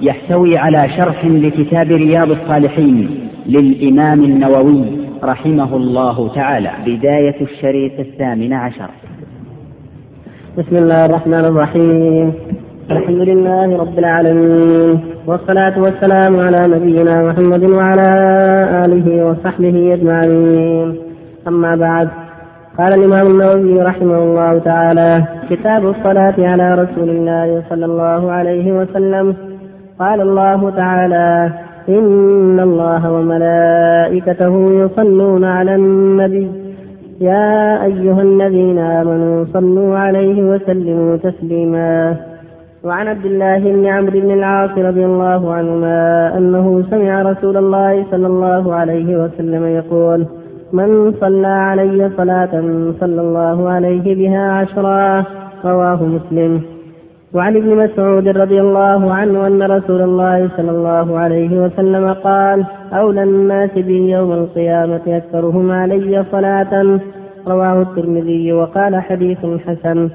[0.00, 4.84] يحتوي على شرح لكتاب رياض الصالحين للإمام النووي
[5.24, 8.90] رحمه الله تعالى بداية الشريط الثامن عشر.
[10.58, 12.32] بسم الله الرحمن الرحيم.
[12.90, 18.10] الحمد لله رب العالمين والصلاة والسلام على نبينا محمد وعلى
[18.84, 20.96] آله وصحبه أجمعين.
[21.48, 22.08] أما بعد
[22.78, 29.47] قال الإمام النووي رحمه الله تعالى كتاب الصلاة على رسول الله صلى الله عليه وسلم
[29.98, 31.50] قال الله تعالى
[31.88, 36.48] إن الله وملائكته يصلون على النبي.
[37.20, 42.16] يا أيها الذين آمنوا صلوا عليه وسلموا تسليما.
[42.84, 45.98] وعن عبد الله بن عمرو بن العاص رضي الله عنهما
[46.38, 50.26] أنه سمع رسول الله صلى الله عليه وسلم يقول
[50.72, 52.54] من صلى علي صلاة
[53.00, 55.24] صلى الله عليه بها عشرا
[55.64, 56.77] رواه مسلم.
[57.34, 63.22] وعن ابن مسعود رضي الله عنه أن رسول الله صلى الله عليه وسلم قال أولى
[63.22, 67.00] الناس بي يوم القيامة أكثرهم علي صلاة.
[67.46, 70.08] رواه الترمذي وقال حديث حسن.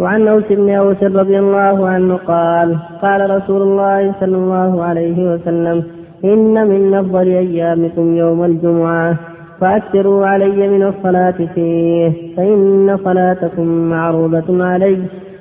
[0.00, 5.84] وعن أوس بن أوس رضي الله عنه قال قال رسول الله صلى الله عليه وسلم
[6.24, 9.16] إن من أفضل أيامكم يوم الجمعة
[9.60, 14.98] فأكثروا علي من الصلاة فيه فإن صلاتكم معروضة علي.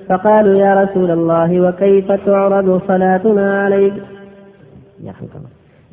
[0.10, 3.94] فقالوا يا رسول الله وكيف تعرض صلاتنا عليك؟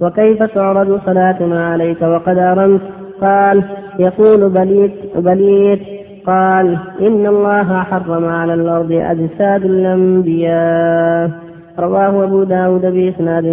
[0.01, 2.81] وكيف تعرض صلاتنا عليك؟ وقد أرمت.
[3.21, 3.65] قال
[3.99, 5.81] يقول بليت بليت.
[6.27, 11.31] قال إن الله حرم على الأرض أجساد الأنبياء.
[11.79, 13.45] رواه أبو داود بإسناد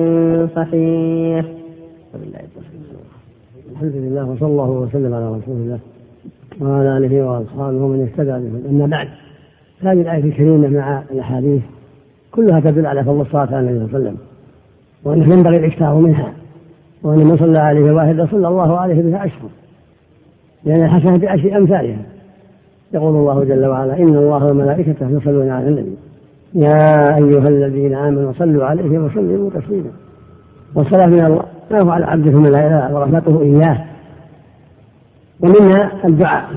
[0.55, 1.45] صحيح.
[3.71, 5.79] الحمد لله وصلى الله وسلم على رسول الله
[6.61, 9.07] وعلى آله وأصحابه ومن اهتدى به أما بعد
[9.81, 11.61] هذه الآية الكريمه مع الأحاديث
[12.31, 14.17] كلها تدل على فضل الصلاة على النبي صلى الله عليه وسلم
[15.03, 16.33] وأنه ينبغي الإكثار منها
[17.03, 19.49] وأن من صلى عليه واحدة صلى الله عليه بها اشهر
[20.63, 21.99] لأن الحسنة بعشر أمثالها.
[22.93, 25.95] يقول الله جل وعلا إن الله وملائكته يصلون على النبي.
[26.53, 29.91] يا أيها الذين آمنوا صلوا عليه وسلموا تسليما.
[30.75, 33.85] والصلاة من الله ما هو على عبده من لا إله ورحمته إياه.
[35.39, 36.49] ومنها الدعاء.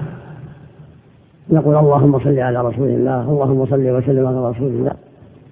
[1.53, 4.93] نقول اللهم صل على رسول الله اللهم صل وسلم على رسول الله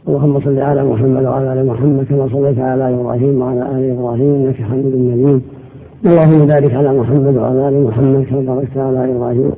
[0.08, 4.54] اللهم صل على محمد وعلى آل محمد كما صليت على إبراهيم وعلى آل إبراهيم إنك
[4.54, 5.42] حميد مجيد.
[6.06, 9.52] اللهم بارك على محمد وعلى آل محمد كما باركت على إبراهيم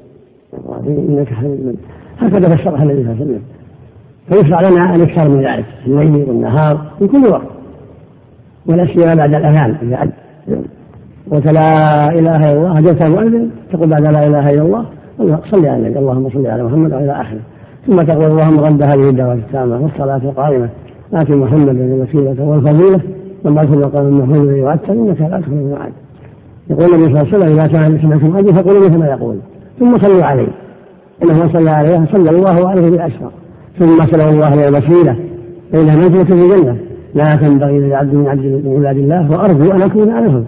[0.55, 1.79] إبراهيم إنك حميد مجيد.
[2.19, 3.43] هكذا فسرها النبي صلى الله عليه وسلم.
[4.29, 7.49] فيشرع لنا الاكثر من ذلك الليل والنهار في كل وقت.
[8.67, 10.13] ولا سيما بعد الاذان إذا
[11.31, 11.71] قلت لا
[12.19, 14.85] إله إلا الله اجبت المؤذن تقول بعد لا إله إلا الله.
[15.51, 17.41] صلي على النبي اللهم صل على محمد والى آخره.
[17.87, 20.69] ثم تقول اللهم رب هذه الدعوة التامة والصلاة القائمة.
[21.15, 23.01] آت محمد الوسيلة والفضيلة.
[23.45, 25.93] وما كل قول المحمود يؤثر انك لا تخرج المعاد
[26.71, 29.37] يقول النبي صلى الله عليه وسلم إذا كان سمعتم أجل فقولوا مثل ما يقول.
[29.79, 30.49] ثم صلوا عليه.
[31.23, 33.31] إنه من صلى عليه صلى الله عليه بالاشرى
[33.79, 35.17] ثم سلوا الله له الوسيله
[35.73, 36.77] فانها منزله في الجنة.
[37.15, 40.45] لا تنبغي للعبد من عبد من عباد الله وأرجو أن أكون أنا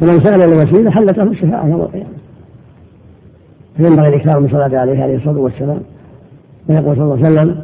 [0.00, 2.19] فمن سأل الوسيلة حلت له الشفاعة يوم القيامة.
[3.84, 5.80] فينبغي الإكثار من صلاة عليه عليه الصلاة والسلام.
[6.68, 7.56] ويقول صلى الله عليه وسلم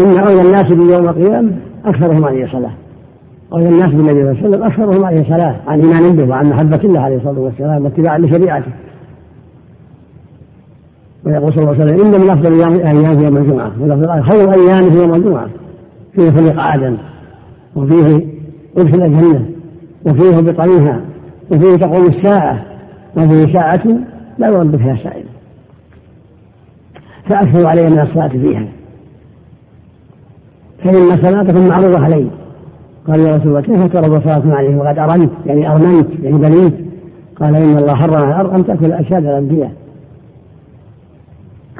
[0.00, 1.50] إن أولى الناس باليوم القيامة
[1.84, 2.70] أكثرهم عليه صلاة.
[3.52, 6.80] أولى الناس بالنبي صلى الله عليه وسلم أكثرهم عليه صلاة عن إيمان به وعن محبة
[6.84, 8.72] الله عليه الصلاة والسلام واتباعا لشريعته.
[11.26, 14.52] ويقول صلى الله عليه وسلم ان من افضل الأيام في يوم الجمعة ولفظ خير
[14.90, 15.48] في يوم الجمعة.
[16.14, 16.96] فيه خلق آدم
[17.76, 18.26] وفيه
[18.76, 19.46] أدخل الجنة
[20.06, 21.00] وفيه بطنها
[21.52, 22.64] وفيه تقوم الساعة
[23.16, 23.82] وفيه ساعة
[24.38, 25.23] لا يرد فيها سائل
[27.28, 28.66] فأكثروا علي من الصلاة فيها.
[30.84, 32.26] فإن صلاتكم معروضة علي.
[33.08, 36.74] قال يا رسول الله كيف ترى صلاتنا عليه وقد أرنت يعني أرمنت يعني بنيت.
[37.40, 39.72] قال إن الله حرم الأرض أن تأكل أجساد الأنبياء.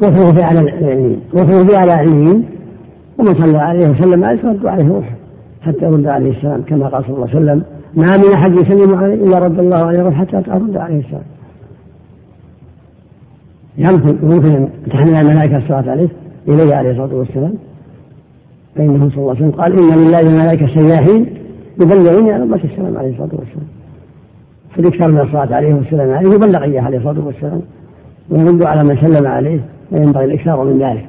[0.00, 2.44] كفروا في على العلمين؟ كفروا في على العلمين؟
[3.18, 5.14] ومن صلى عليه وسلم عليه رد عليه روحه.
[5.62, 7.62] حتى يرد عليه السلام كما قال صلى الله عليه وسلم
[7.94, 11.22] ما من أحد يسلم عليه إلا رد الله عليه روح حتى ترد عليه السلام.
[13.78, 16.08] يمكن يمكن تحمل الملائكة الصلاة عليه
[16.48, 17.54] إليه عليه الصلاة والسلام.
[18.74, 21.26] فإنه صلى الله عليه وسلم قال إن لله ملائكه سياحين
[21.82, 23.66] يبلغني على أمة السلام عليه الصلاة والسلام.
[24.76, 27.60] فالإكثار من الصلاة عليه والسلام عليه يبلغ إياه عليه الصلاة والسلام.
[28.30, 29.60] ويرد على من سلم عليه
[29.92, 31.06] وينبغي الإكثار من ذلك.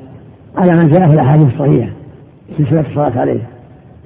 [0.57, 1.89] على من جاء في الأحاديث الصحيحة
[2.57, 3.41] في صفة الصلاة عليه.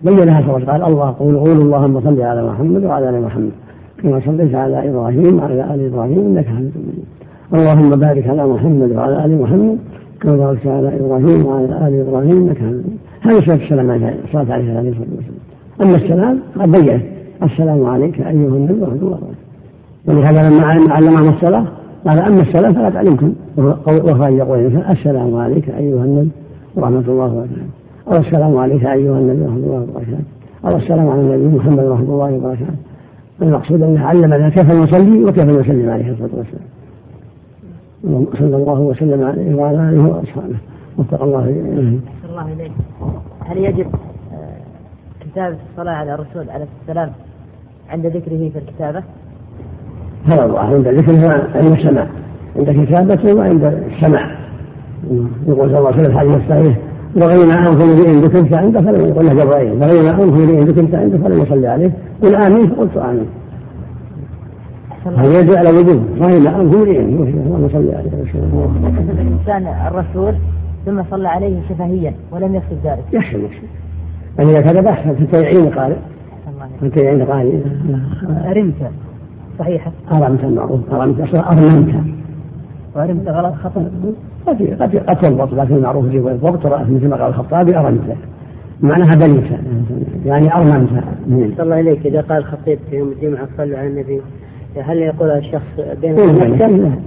[0.03, 3.51] بينها صلى قال الله قول قول اللهم صل على محمد وعلى آل محمد
[4.01, 6.98] كما صليت على إبراهيم وعلى آل إبراهيم إنك حميد مجيد.
[7.53, 9.77] اللهم بارك على محمد وعلى آل محمد
[10.21, 12.85] كما باركت على إبراهيم وعلى إنك حميد.
[13.25, 15.39] مجيد هذا صلاة السلام عليه الصلاة عليه الصلاة والسلام.
[15.81, 17.01] أما السلام قد بين
[17.43, 19.39] السلام عليك أيها النبي ورحمة الله وبركاته.
[20.07, 21.65] ولهذا لما علمنا الصلاة
[22.07, 23.33] قال أما السلام فلا تعلمكم.
[23.87, 24.59] وخرج يقول
[24.89, 26.29] السلام عليك أيها النبي
[26.75, 27.67] ورحمة الله وبركاته.
[28.07, 30.23] أو السلام عليك أيها النبي ورحمة الله وبركاته.
[30.65, 32.75] أو السلام على النبي محمد ورحمة الله وبركاته.
[33.41, 36.67] المقصود أنه علمنا كيف نصلي وكيف نسلم عليه الصلاة والسلام.
[38.39, 40.55] صلى الله وسلم عليه وعلى آله وأصحابه.
[40.97, 41.99] وفق الله إليه.
[42.29, 42.71] الله إليك.
[43.45, 43.87] هل يجب
[45.19, 47.09] كتابة الصلاة على الرسول عليه السلام
[47.89, 49.03] عند ذكره في الكتابة؟
[50.25, 52.07] هذا الله عند ذكره عند السماع.
[52.57, 54.39] عند كتابته وعند السماع.
[55.47, 56.77] يقول صلى الله عليه وسلم حديث الصحيح
[57.15, 61.41] وغير عنكم بإن ذكرت عنده فلم يقل له جبرائيل وغير عنكم بإن ذكرت عنده فلم
[61.41, 61.91] يصلي عليه
[62.23, 63.25] قل آمين فقلت آمين.
[65.17, 66.05] هذا يدل على وجوب.
[66.21, 70.35] غير عنكم بإن اللهم صل عليه وسلم الإنسان الرسول
[70.85, 73.03] ثم صلى عليه شفهيا ولم يقصد ذلك.
[73.13, 73.67] يحسن يحسن
[74.39, 75.95] يعني إذا كذب أحسن في التيعين قال
[76.79, 77.61] في التيعين قال
[78.45, 78.91] أرمت.
[79.59, 81.95] صحيحة أرمت المعروف أرمت أرممت.
[82.95, 83.91] وأرمت غلط خطأ.
[84.47, 88.15] قد قد قد تضبط لكن المعروف اللي ضبط مثل ما قال الخطابي أرمت.
[88.81, 89.51] معناها بنيت.
[90.25, 90.89] يعني أرممت.
[91.57, 92.05] صلى الله إليك.
[92.05, 94.21] إذا قال الخطيب في يوم الجمعة صلوا على النبي.
[94.77, 96.19] هل يقول الشخص بين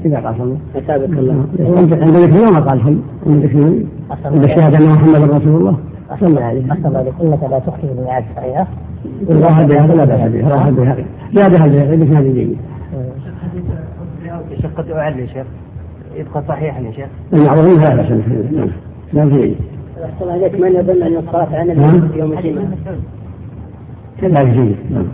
[0.04, 1.46] إذا قال صلى أثابك الله.
[1.60, 3.84] عند ذكر ما قال شيء عند ذكر
[4.24, 5.76] عند الشهادة أن محمد رسول الله.
[6.20, 7.12] صلى عليه أحسن الله.
[7.22, 8.66] إنك لا تخفي الميعاد صحيحة
[9.30, 11.04] رواه البيهقي لا بأس به رواه البيهقي
[11.34, 12.56] زادها البيهقي بإسناد جيد
[14.60, 15.46] شيخ قد أعلي يا شيخ.
[16.16, 17.06] يبقى صحيحا يا شيخ.
[17.32, 18.10] المعروفين لا بأس
[19.12, 19.54] لا في
[20.04, 20.60] أحسن الله إليك.
[20.60, 22.64] من يظن أن الصلاة على النبي يوم الجمعة؟
[24.22, 25.04] لا جيد نعم.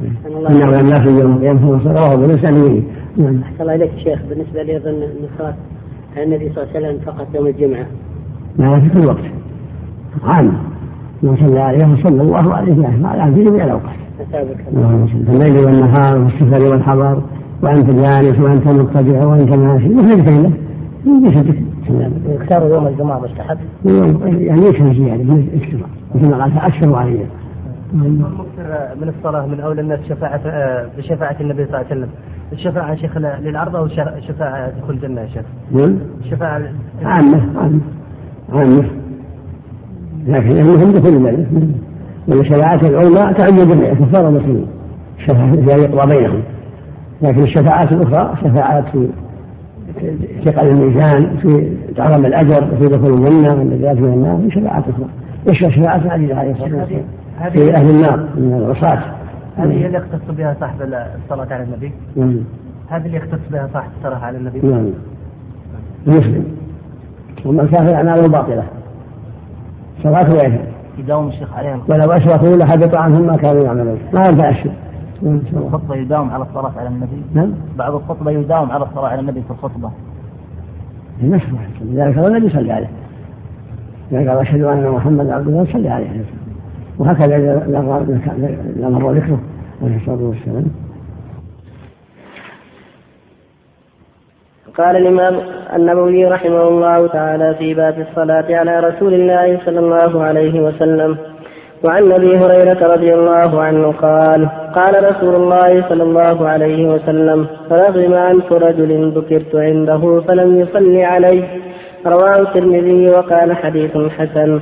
[0.00, 2.84] إنه لم يكن يوم القيامة رواه بلسان جيد
[3.16, 3.42] نعم.
[3.42, 4.20] أحسن الله إليك شيخ.
[4.28, 5.54] بالنسبة لي الصلاة
[6.16, 7.86] على النبي صلى الله عليه وسلم فقط يوم الجمعة؟
[8.58, 9.24] ما في كل وقت.
[10.24, 10.52] عام.
[11.22, 13.06] من صلى عليه صلى الله عليه وسلم.
[13.06, 13.96] على في جميع الأوقات.
[14.30, 17.22] في الليل والنهار والسفر والحضر.
[17.62, 19.88] وأنت جالس وأنت مضطجع وأنت ماشي.
[19.88, 20.52] مثل له
[21.06, 21.56] من جسدك
[22.28, 25.78] يختار يوم الجمعة مستحب؟ يعني يكثر زياده من الاكثر
[26.14, 27.24] مثل ما قال فاكثروا عليه.
[27.94, 30.40] المكثر من الصلاة من أولى الناس شفاعة
[30.98, 32.08] بشفاعة النبي صلى الله عليه وسلم.
[32.52, 33.88] الشفاعة شيخ للعرض أو
[34.28, 35.42] شفاعة دخول الجنة يا شيخ؟
[35.72, 35.96] نعم.
[36.24, 36.62] الشفاعة
[37.04, 37.80] عامة عامة
[38.52, 38.84] عامة.
[40.26, 41.46] لكن المهم دخول ذلك
[42.28, 44.66] والشفاعات العلماء تعم جميع كفار المسلمين
[45.18, 46.42] الشفاعة يقضى بينهم.
[47.22, 49.08] لكن الشفاعات الأخرى شفاعات في
[50.44, 55.06] ثقل الميزان في تعظم الأجر في دخول الجنة والنجاة من النار في شفاعات أخرى.
[55.50, 57.02] يشفع شفاعات عديدة عليه الصلاة والسلام
[57.48, 59.02] في أهل النار من العصاة
[59.56, 62.36] هذه هي اللي يختص بها صاحب الصلاة على النبي؟ نعم.
[62.88, 64.90] هذه اللي يختص بها صاحب الصلاة على النبي؟ نعم.
[66.06, 66.44] المسلم.
[67.44, 68.64] ومن كافر أعماله باطلة.
[70.02, 70.56] صلاة وإثم
[70.98, 71.82] يداوم الشيخ عليهم.
[71.88, 73.98] ولو أشركوا لحبط عنهم ما كانوا يعملون.
[74.12, 74.72] ما ينفع الشرك
[75.52, 77.22] الخطبة يداوم على الصلاة على النبي.
[77.34, 77.52] نعم.
[77.78, 79.90] بعض الخطبة يداوم على الصلاة على النبي في الخطبة.
[81.22, 82.90] مشروع لذلك النبي صلى عليه.
[84.12, 86.24] لذلك قال أشهد أن محمد عبد الله صلى عليه.
[87.00, 89.40] وهكذا إذا مر ذكره.
[89.82, 90.66] عليه الصلاة والسلام.
[94.78, 95.34] قال الإمام
[95.76, 101.16] النووي رحمه الله تعالى في باب الصلاة على رسول الله صلى الله عليه وسلم
[101.84, 108.14] وعن أبي هريرة رضي الله عنه قال قال رسول الله صلى الله عليه وسلم رغم
[108.14, 111.44] انف رجل ذكرت عنده فلم يصلي عليه.
[112.06, 114.60] رواه الترمذي وقال حديث حسن.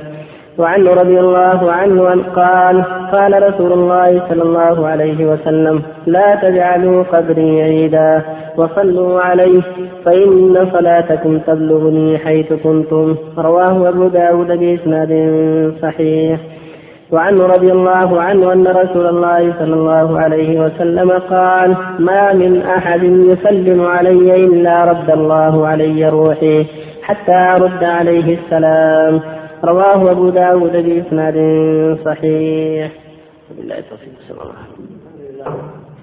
[0.59, 7.03] وعنه رضي الله عنه أن قال قال رسول الله صلى الله عليه وسلم لا تجعلوا
[7.03, 8.21] قبري عيدا
[8.57, 9.61] وصلوا عليه
[10.05, 13.15] فإن صلاتكم تبلغني حيث كنتم.
[13.37, 15.13] رواه أبو داود بإسناد
[15.81, 16.39] صحيح.
[17.11, 23.03] وعنه رضي الله عنه أن رسول الله صلى الله عليه وسلم قال ما من أحد
[23.03, 26.65] يسلم علي إلا رد الله علي روحي
[27.03, 29.21] حتى أرد عليه السلام.
[29.63, 31.35] رواه أبو داود بإسناد
[32.05, 32.91] صحيح.
[33.51, 34.53] وبالله التوفيق صلى الله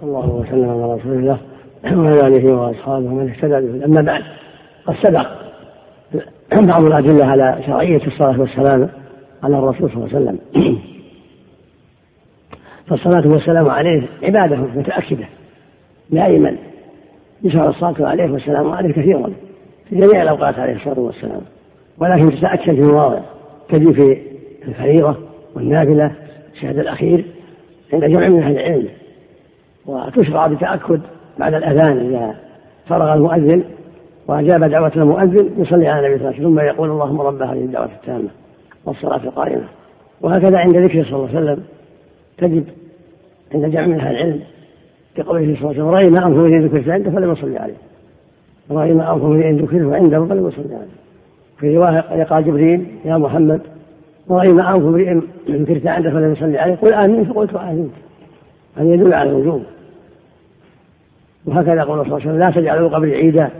[0.03, 1.39] الله وسلم على رسول الله
[1.85, 3.85] وعلى آله وأصحابه من اهتدى به.
[3.85, 4.23] أما بعد
[4.87, 5.27] قد سبق
[6.53, 8.89] بعض الأدلة على شرعية الصلاة والسلام
[9.43, 10.39] على الرسول صلى الله عليه وسلم.
[12.87, 15.27] فالصلاة والسلام عليه عبادة متأكدة
[16.11, 16.57] دائما.
[17.43, 19.33] يشرع الصلاة عليه والسلام عليه كثيرا
[19.89, 21.41] في جميع الأوقات عليه الصلاة والسلام
[21.99, 23.21] ولكن تتأكد في مواضع
[23.68, 24.18] تجي في
[24.68, 25.16] الفريضة
[25.54, 26.12] والنافلة
[26.54, 27.25] الشهد الأخير
[27.92, 28.88] عند جمع من أهل العلم
[29.87, 31.00] وتشرع بتأكد
[31.38, 32.35] بعد الأذان إذا
[32.87, 33.64] فرغ المؤذن
[34.28, 37.58] وأجاب دعوة المؤذن يصلي على النبي صلى الله عليه وسلم ثم يقول اللهم رب هذه
[37.58, 38.28] الدعوة التامة
[38.85, 39.64] والصلاة القائمة.
[40.20, 41.64] وهكذا عند ذكره صلى الله عليه وسلم
[42.38, 42.64] تجب
[43.54, 44.40] عند جمع من أهل العلم
[45.16, 47.75] كقوله صلى الله عليه وسلم رأينا أنفه إذا ذكرت عنده فلم يصلي عليه.
[48.70, 51.06] رأينا أنفه إذا ذكرت عنده فلم يصلي عليه.
[51.59, 53.61] في رواية قال جبريل يا محمد
[54.31, 55.21] رأينا أنف امرئ
[55.51, 57.93] ذكرت عنده فلم يصلي عليه قل آمين فقلت آمين
[58.77, 59.63] هذا يدل على الوجوب.
[61.47, 63.51] وهكذا قول صلى الله عليه وسلم لا تجعلوا قبري عيدا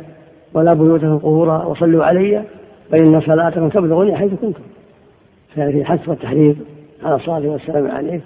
[0.55, 2.43] ولا بيوتكم قبورا وصلوا علي
[2.91, 4.63] فإن صلاتكم تبلغني حيث كنتم.
[5.55, 6.57] في الحث والتحريض
[7.03, 8.21] على الصلاة والسلام عليه.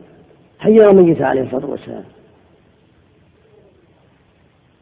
[0.59, 2.05] حيا وميتا عليه الصلاة والسلام.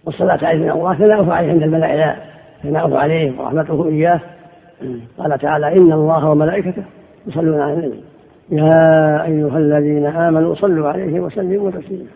[0.05, 2.17] والصلاة عليه من الله ثناؤه عليه عند الملائكة
[2.63, 4.21] ثناؤه عليه ورحمته إياه.
[5.19, 6.83] قال تعالى إن الله وملائكته
[7.27, 8.01] يصلون على النبي.
[8.51, 12.11] يا أيها الذين آمنوا صلوا عليه وسلموا تسليما.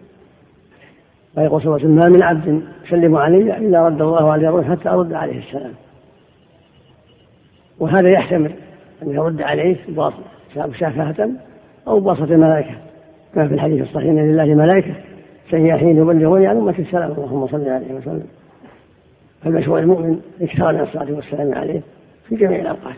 [1.36, 5.12] ويقول صلى الله ما من عبد يسلم علي إلا رد الله عليه الروح حتى أرد
[5.12, 5.72] عليه السلام.
[7.78, 8.52] وهذا يحتمل
[9.02, 9.76] أن يرد عليه
[10.56, 11.30] مشافهة
[11.88, 12.74] أو بواسطة الملائكة.
[13.34, 14.94] كما في الحديث الصحيح أن لله ملائكة
[15.50, 17.10] سياحين يبلغون عن أمة السلام.
[17.10, 18.26] اللهم صل عليه وسلم.
[19.42, 21.80] فالمشروع المؤمن إكثار من الصلاة والسلام عليه.
[22.36, 22.96] في جميع الأوقات.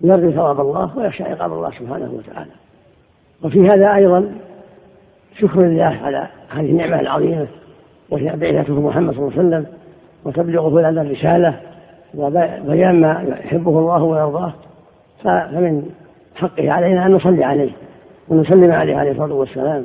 [0.00, 2.50] يرجو ثواب الله ويخشى عقاب الله سبحانه وتعالى.
[3.42, 4.34] وفي هذا أيضا
[5.38, 7.46] شكر لله على هذه النعمة العظيمة
[8.10, 9.66] وهي بعثته محمد صلى الله عليه وسلم
[10.24, 11.60] وتبلغه لنا الرسالة
[12.14, 14.52] وبيان ما يحبه الله ويرضاه.
[15.24, 15.90] فمن
[16.34, 17.70] حقه علينا أن نصلي عليه
[18.28, 19.84] ونسلم عليه عليه الصلاة والسلام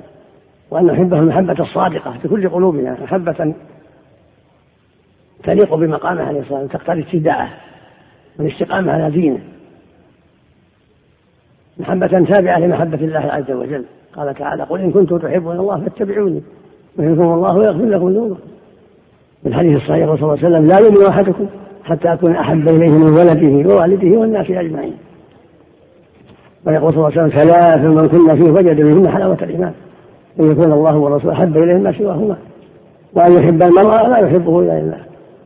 [0.71, 3.53] وأن نحبه المحبة الصادقة في كل قلوبنا محبة
[5.43, 7.49] تليق بمقامه عليه الصلاة والسلام تقتضي اتباعه
[8.39, 9.39] والاستقامة على دينه.
[11.79, 13.83] محبة تابعة لمحبة الله عز وجل.
[14.15, 16.41] قال تعالى قل إن كنتم تحبون الله فاتبعوني.
[16.99, 18.39] يحبكم الله ويغفر لكم ذنوبكم.
[19.43, 21.47] في الحديث الصحيح صلى الله عليه وسلم لا يؤمن أحدكم
[21.83, 24.97] حتى أكون أحب إليه من ولده ووالده والناس أجمعين.
[26.65, 29.73] ويقول صلى الله عليه وسلم ثلاث من كنا فيه وجد منهن حلاوة الإيمان.
[30.39, 32.37] أن يكون الله ورسوله أحب إليه ما سواهما.
[33.13, 34.99] وأن يحب المرأة لا يحبه إلا لله.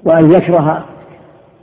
[0.05, 0.85] وأن يكره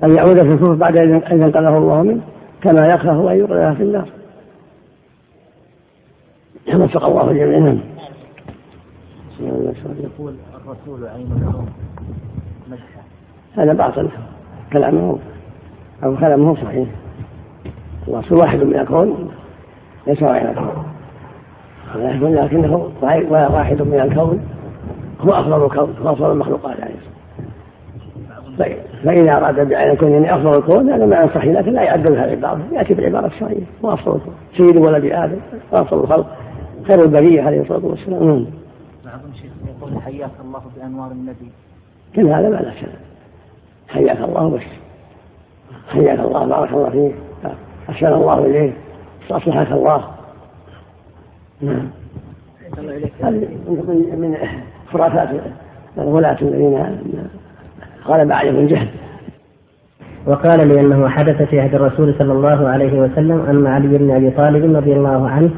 [0.04, 2.20] أن يعود في الكفر بعد أن انقذه الله منه
[2.62, 4.08] كما يكره أن يقذف في النار.
[6.74, 7.80] وفق الله جميعا.
[9.40, 11.68] يقول الرسول عين الكون
[13.56, 14.08] هذا باطل.
[14.72, 15.18] كلامه
[16.04, 16.88] أو كلامه صحيح.
[18.08, 19.30] الرسول واحد من الكون
[20.06, 20.46] ليس عين
[21.94, 22.90] الكون لكنه
[23.30, 24.40] واحد من الكون
[25.20, 26.94] هو أفضل الكون هو أفضل المخلوقات عليه
[28.58, 32.60] فإذا أراد بعين الكون يعني أفضل الكون هذا معنى صحيح لكن لا يعدل هذه العبارة.
[32.72, 34.34] يأتي بالعبارة الصحيحة هو أفضل الكون.
[34.56, 35.38] سيد ولد آدم.
[35.72, 36.26] وأفضل الخلق.
[36.86, 38.24] خير البرية عليه الصلاة والسلام.
[38.24, 38.46] نعم.
[39.04, 41.50] بعضهم شيخ يقول حياك الله بأنوار النبي.
[42.16, 42.88] كل هذا ما لا شك.
[43.88, 44.62] حياك الله بس
[45.88, 47.14] حياك الله بارك الله فيك.
[47.88, 48.74] أحسن الله إليك.
[49.30, 50.04] أصلحك الله.
[51.60, 51.90] نعم.
[54.18, 54.36] من
[54.92, 55.28] خرافات
[55.98, 56.98] الغلاة الذين
[58.08, 58.88] غلب عليهم الجهل
[60.26, 64.30] وقال لي انه حدث في عهد الرسول صلى الله عليه وسلم أن علي بن أبي
[64.30, 65.50] طالب رضي الله عنه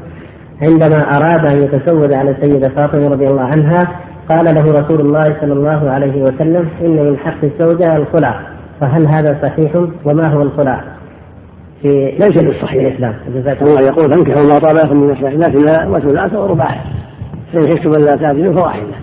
[0.61, 3.87] عندما أراد أن يتزوج على السيدة فاطمة رضي الله عنها
[4.29, 8.41] قال له رسول الله صلى الله عليه وسلم إن من حق الزوجة الخلع.
[8.81, 10.83] فهل هذا صحيح؟ وما هو الخلع؟
[11.81, 13.15] في ليس بالصحيح الإسلام.
[13.61, 16.75] الله يقول انكحوا ما طاب لكم من النساء مثنى وثلاث ورباع
[17.53, 18.95] فإن خفتم الا تعدلوا فواحده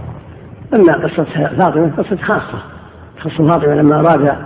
[0.75, 1.25] أما قصة
[1.59, 2.59] فاطمة قصة خاصة.
[3.21, 4.37] خص فاطمة لما أراد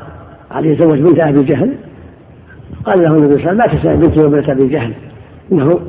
[0.51, 1.75] علي يتزوج بنت أبي جهل
[2.87, 4.93] قال له النبي صلى الله عليه وسلم لا تسأل بنتي وبنت أبي جهل
[5.53, 5.81] إنه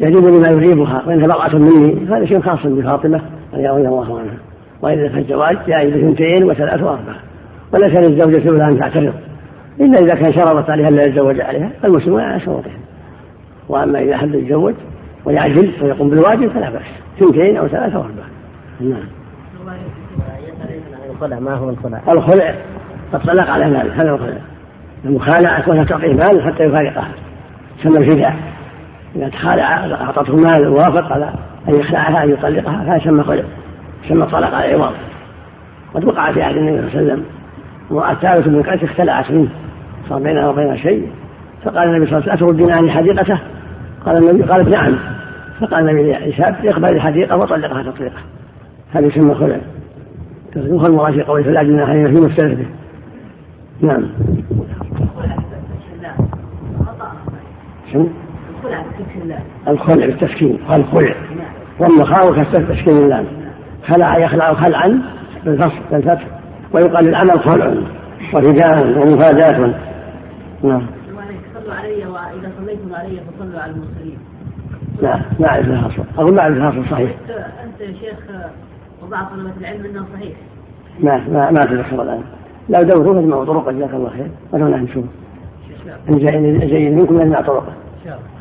[0.00, 3.20] يعجبني ما يريبها وانها بضعه مني هذا شيء خاص بفاطمة
[3.54, 4.36] رضي الله عنها
[4.82, 7.16] والا فالزواج جائز بثنتين وثلاث واربعه
[7.74, 9.14] وليس للزوجة الاولى إن تعترض
[9.80, 12.80] الا إذا كان شرطت عليها الا يتزوج عليها فالمسلمون على شروطهم
[13.68, 14.74] وأما إذا حب يتزوج
[15.24, 16.82] ويعجل ويقوم بالواجب فلا بأس
[17.20, 18.26] ثنتين أو ثلاثة واربعه
[18.80, 19.15] نعم.
[21.16, 22.54] الخلع ما هو الخلع؟ الخلع
[23.14, 24.38] الطلاق على مال هذا الخلع.
[25.04, 27.08] المخالعة كونها تعطيه مال حتى يفارقها
[27.78, 28.36] يسمى الفداء.
[29.16, 31.32] إذا تخالع أعطته مال ووافق على
[31.68, 33.44] أن يخلعها أن يطلقها فهذا يسمى خلع
[34.04, 34.92] يسمى الطلاق على العوض.
[35.94, 37.24] قد وقع في عهد النبي صلى الله عليه وسلم
[37.90, 39.48] امرأة ثابت بن قيس اختلعت منه
[40.08, 41.10] صار بينها وبين شيء.
[41.64, 43.40] فقال النبي صلى الله عليه وسلم أتردين عني حديقته
[44.06, 44.98] قال النبي قالت نعم
[45.60, 48.18] فقال النبي لشاب يقبل الحديقة وطلقها تطليقة
[48.92, 49.56] هذا يسمى خلع.
[50.56, 52.66] يدخل المرأة في قوله فلا جناح علينا
[53.82, 54.08] نعم
[59.68, 61.14] الخلع بالتسكين قال خلع
[61.78, 63.26] والمخاوف كسر تسكين اللام
[63.86, 65.02] خلع يخلع خلعا
[65.44, 66.26] بالفصل بالفتح
[66.74, 67.74] ويقال العمل خلع
[68.34, 69.74] ورجال ومفاداة
[70.62, 70.86] نعم
[71.54, 74.18] صلوا علي واذا صليتم علي فصلوا على المرسلين
[75.02, 77.10] لا ما اعرف لها اصل أقول ما اعرف لها اصل صحيح
[77.64, 78.18] انت يا شيخ
[79.06, 80.36] وبعض طلبة العلم أنه صحيح.
[81.00, 82.22] ما ما ما اتذكر الآن.
[82.68, 84.30] لو دوروا فاجمعوا طرقة جزاك الله خير.
[84.52, 85.04] ولو نحن نشوف
[86.10, 87.72] جيد منكم نجمع طرقة.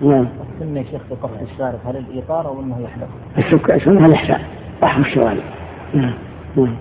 [0.02, 0.28] نعم.
[0.60, 3.08] سمي شيخ في قطع الشارع هل الايطار أو إنه يحلق؟
[3.38, 4.42] السكة اسمها الاحساء
[4.84, 5.44] رحم الشوارع
[5.94, 6.14] نعم.
[6.56, 6.76] نعم.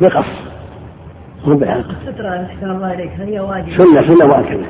[0.00, 0.26] بقص.
[1.46, 4.66] مو بالعلقة السترة احسن الله اليك هل هي واجب؟ سنة سنة مؤكدة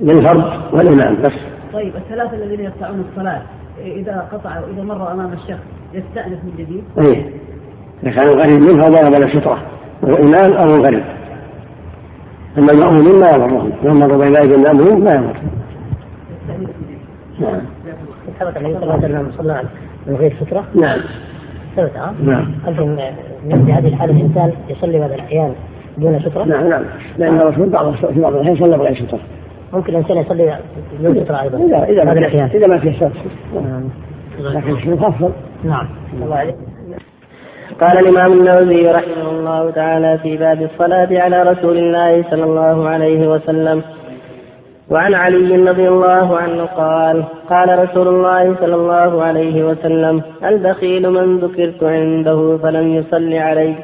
[0.00, 1.32] للفرد والإمام بس.
[1.72, 3.42] طيب الثلاثة الذين يقطعون الصلاة
[3.78, 7.30] إذا قطع إذا مر أمام الشخص يستأنف من جديد؟ إيه.
[8.02, 9.62] إذا كان غريب منه ضرب على السترة
[10.02, 11.04] وهو إمام أو غريب.
[12.58, 13.72] أما المأمومين ما يضرهم.
[13.84, 15.50] لو مروا بين أيدي المأمومين ما يضرهم.
[17.40, 17.60] نعم.
[18.40, 19.62] ثبت النبي صلى الله عليه وسلم صلى
[20.06, 21.00] من غير سترة؟ نعم.
[21.76, 22.54] ثبت ها؟ نعم.
[22.66, 22.74] هل
[23.66, 25.54] في هذه الحالة الإنسان يصلي بعض الأحيان
[25.98, 26.84] دون سترة؟ نعم نعم.
[27.18, 29.20] لأن الرسول بعض في بعض الأحيان صلى بغير سترة
[29.72, 30.58] ممكن الإنسان يصلي
[31.00, 33.12] بدون سترة أيضا إذا إذا ما إذا ما في سترة
[33.54, 33.82] نعم.
[34.40, 35.32] لكن أفضل
[35.64, 35.88] نعم.
[36.12, 36.56] الله عليك
[37.80, 43.28] قال الإمام النووي رحمه الله تعالى في باب الصلاة على رسول الله صلى الله عليه
[43.28, 43.82] وسلم
[44.90, 51.38] وعن علي رضي الله عنه قال قال رسول الله صلى الله عليه وسلم البخيل من
[51.38, 53.74] ذكرت عنده فلم يصل علي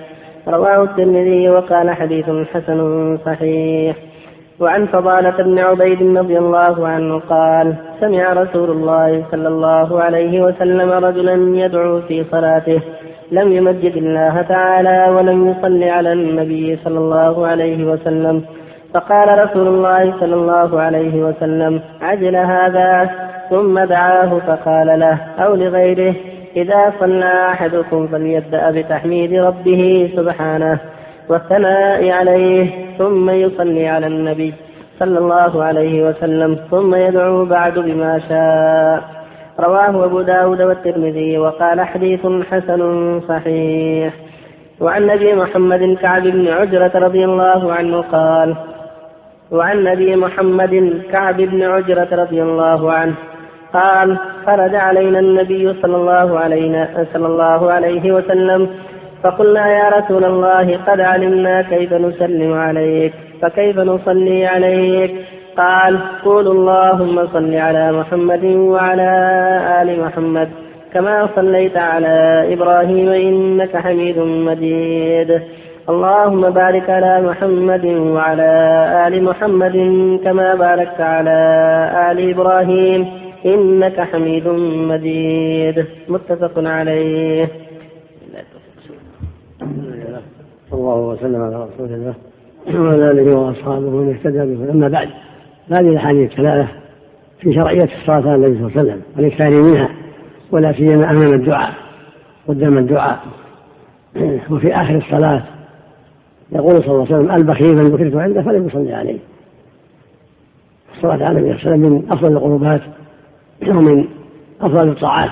[0.49, 3.97] رواه الترمذي وقال حديث حسن صحيح.
[4.61, 10.91] وعن فضالة بن عبيد رضي الله عنه قال سمع رسول الله صلى الله عليه وسلم
[10.91, 12.81] رجلا يدعو في صلاته
[13.33, 18.45] لم يمجد الله تعالى ولم يصل على النبي صلى الله عليه وسلم.
[18.95, 23.11] فقال رسول الله صلى الله عليه وسلم عجل هذا؟
[23.51, 26.15] ثم دعاه فقال له أو لغيره
[26.57, 30.79] إذا صلى أحدكم فليبدأ بتحميد ربه سبحانه.
[31.29, 34.55] والثناء عليه ثم يصلي على النبي
[34.99, 39.03] صلى الله عليه وسلم ثم يدعو بعد بما شاء.
[39.61, 42.81] رواه أبو داود والترمذي وقال حديث حسن
[43.21, 44.15] صحيح.
[44.81, 48.57] وعن أبي محمد كعب بن عجرة رضي الله عنه قال
[49.51, 53.15] وعن ابي محمد كعب بن عجرة رضي الله عنه
[53.73, 58.71] قال خرج علينا النبي صلى الله علينا صلى الله عليه وسلم
[59.27, 63.13] فقلنا يا رسول الله قد علمنا كيف نسلم عليك
[63.43, 65.15] فكيف نصلي عليك؟
[65.57, 69.11] قال قولوا اللهم صل على محمد وعلى
[69.83, 70.49] آل محمد
[70.95, 75.43] كما صليت على إبراهيم إنك حميد مجيد.
[75.89, 78.53] اللهم بارك على محمد وعلى
[79.07, 79.77] آل محمد
[80.25, 81.39] كما باركت على
[82.11, 83.07] آل إبراهيم
[83.47, 84.49] إنك حميد
[84.91, 85.87] مجيد.
[86.09, 87.66] متفق عليه.
[90.71, 92.15] صلى الله وسلم على رسول الله
[92.75, 94.71] وعلى آله وأصحابه ومن اهتدى به.
[94.71, 95.09] أما بعد
[95.71, 96.69] هذه الأحاديث الثلاثة
[97.41, 99.91] في شرعية الصلاة على النبي صلى الله عليه وسلم والإكثار منها
[100.53, 101.75] ولا سيما أمام الدعاء
[102.49, 103.21] قدام الدعاء.
[104.51, 105.43] وفي آخر الصلاة
[106.53, 109.19] يقول صلى الله عليه وسلم البخيل من ذكرت عنده فلم يصلي عليه.
[110.95, 112.83] الصلاة على النبي صلى الله عليه وسلم من أفضل القربات
[113.69, 114.05] ومن
[114.61, 115.31] أفضل الطاعات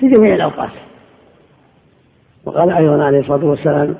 [0.00, 0.70] في جميع الأوقات.
[2.44, 3.94] وقال أيضا عليه الصلاة والسلام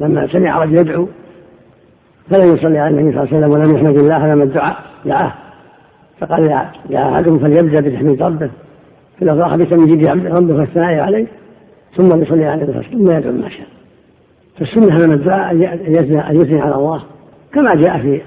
[0.00, 1.08] لما سمع رجل يدعو
[2.30, 5.32] فلم يصلي على النبي صلى الله عليه وسلم ولم يحمد الله لما الدعاء دعاه.
[6.20, 6.44] فقال
[6.90, 8.50] يا أحدكم فليبدأ بتحميد ربه.
[9.16, 11.26] في الأفراح بتمجيد ربه والثناء عليه
[11.96, 13.66] ثم يصلي عليه ثم يدعو ما شاء.
[14.58, 17.02] فالسنة أمام الدعاء أن يثني على الله
[17.52, 18.20] كما جاء في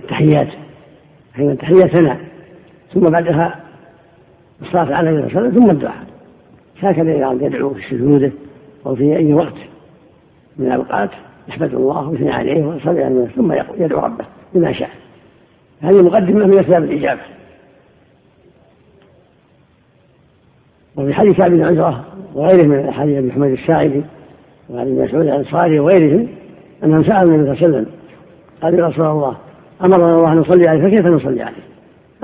[0.00, 0.48] التحيات.
[1.34, 2.18] حين التحيات ثناء
[2.94, 3.54] ثم بعدها
[4.62, 6.06] الصلاة على النبي صلى الله عليه وسلم ثم الدعاء
[6.80, 8.32] هكذا إذا يدعو في سجوده
[8.86, 9.56] أو في أي وقت.
[10.58, 11.10] من الأوقات
[11.48, 14.90] يحمد الله ويثني عليه ويصلي على النبي ثم يدعو ربه بما شاء.
[15.80, 17.20] هذه مقدمة من أسباب الإجابة.
[20.96, 24.02] وفي حديث بن عجرة وغيره من الأحاديث أبي حميد الساعدي
[24.70, 26.28] وعن ابن مسعود الأنصاري وغيرهم
[26.84, 27.86] أنهم سألوا النبي صلى الله عليه وسلم
[28.62, 29.36] قالوا يا رسول الله
[29.84, 31.62] أمرنا الله أن نصلي عليه فكيف نصلي عليه؟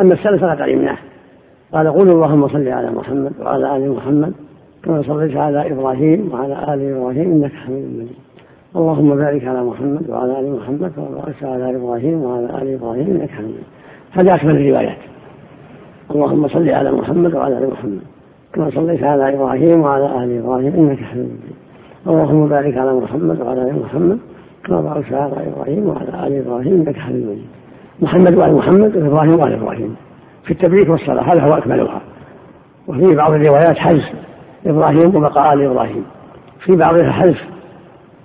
[0.01, 0.99] أما السلف فقد علمناه.
[1.73, 4.33] قال قولوا اللهم صل على محمد وعلى آل محمد
[4.85, 8.24] كما صليت على إبراهيم وعلى آل إبراهيم إنك حميد مجيد.
[8.77, 13.31] اللهم بارك على محمد وعلى آل محمد كما باركت على إبراهيم وعلى آل إبراهيم إنك
[13.31, 13.63] حميد.
[14.13, 14.97] هذا أكمل الروايات.
[16.11, 18.01] اللهم صل على محمد وعلى آل محمد
[18.53, 21.41] كما صليت على إبراهيم وعلى آل إبراهيم إنك حميد.
[22.07, 24.19] اللهم بارك على محمد وعلى آل محمد
[24.65, 27.43] كما باركت على إبراهيم وعلى آل إبراهيم إنك حميد.
[28.03, 29.97] محمد وال محمد وابراهيم وال إبراهيم.
[30.45, 32.01] في التبريك والصلاة هذا هو أكملها.
[32.89, 34.05] وفي بعض الروايات حذف
[34.67, 36.05] إبراهيم وبقاء آل إبراهيم.
[36.61, 37.55] في بعضها حذف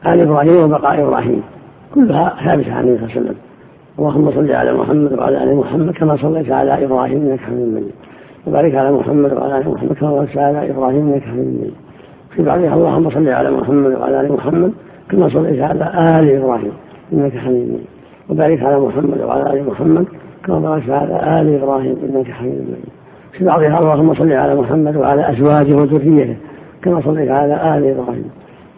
[0.08, 1.42] آل إبراهيم وبقاء إبراهيم.
[1.96, 3.36] كلها ثابتة عن النبي صلى الله عليه وسلم.
[4.00, 7.92] اللهم صل على محمد وعلى آل محمد كما صليت على إبراهيم إنك حميد مجيد.
[8.48, 11.74] وبارك على محمد وعلى آل محمد كما باركت على إبراهيم إنك حميد مجيد.
[12.36, 14.74] في بعضها اللهم صل على محمد وعلى آل محمد
[15.10, 15.86] كما صليت على
[16.20, 16.72] آل إبراهيم
[17.14, 17.88] إنك حميد مجيد.
[18.30, 20.06] وبارك على محمد وعلى آل محمد
[20.46, 22.90] كما باركت على آل إبراهيم إنك حميد مجيد.
[23.32, 26.38] في بعضها اللهم صل على محمد وعلى أزواجه وذريته
[26.82, 28.30] كما صليت على آل إبراهيم.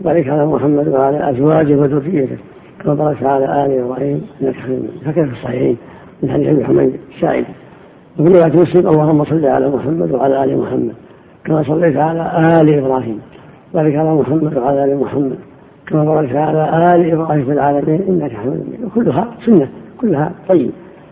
[0.01, 2.37] وبارك على محمد وعلى أزواجه وذريته
[2.83, 4.89] كما باركت على آل إبراهيم إنك حميد.
[5.05, 5.77] هكذا في الصحيحين؟
[6.23, 7.45] من حديث أبي حميد السائل
[8.19, 10.93] وفي رواية مسلم اللهم صل على محمد وعلى آل محمد
[11.45, 12.21] كما صليت على
[12.61, 13.19] آل إبراهيم.
[13.73, 15.37] بارك على محمد وعلى آل محمد
[15.87, 18.63] كما باركت على آل إبراهيم في العالمين إنك حميد.
[18.67, 19.69] مجيد وكلها سنة
[20.01, 20.71] كلها طيب.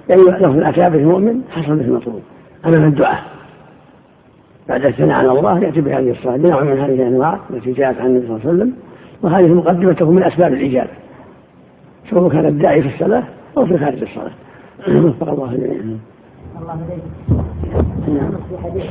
[0.09, 2.21] يعني له الأكابر المؤمن حصل به المطلوب.
[2.65, 3.19] امام الدعاء.
[4.69, 8.27] بعد الثناء على الله يأتي بهذه الصلاة بنوع من هذه الأنواع التي جاءت عن النبي
[8.27, 8.73] صلى الله عليه وسلم
[9.21, 10.89] وهذه المقدمه تكون من أسباب الإجابة.
[12.09, 13.23] سواء كان الداعي في الصلاة
[13.57, 14.31] أو في خارج الصلاة.
[15.05, 15.99] وفق الله جميعا.
[16.61, 17.03] الله عليك.
[18.07, 18.31] نعم.
[18.31, 18.85] في حديث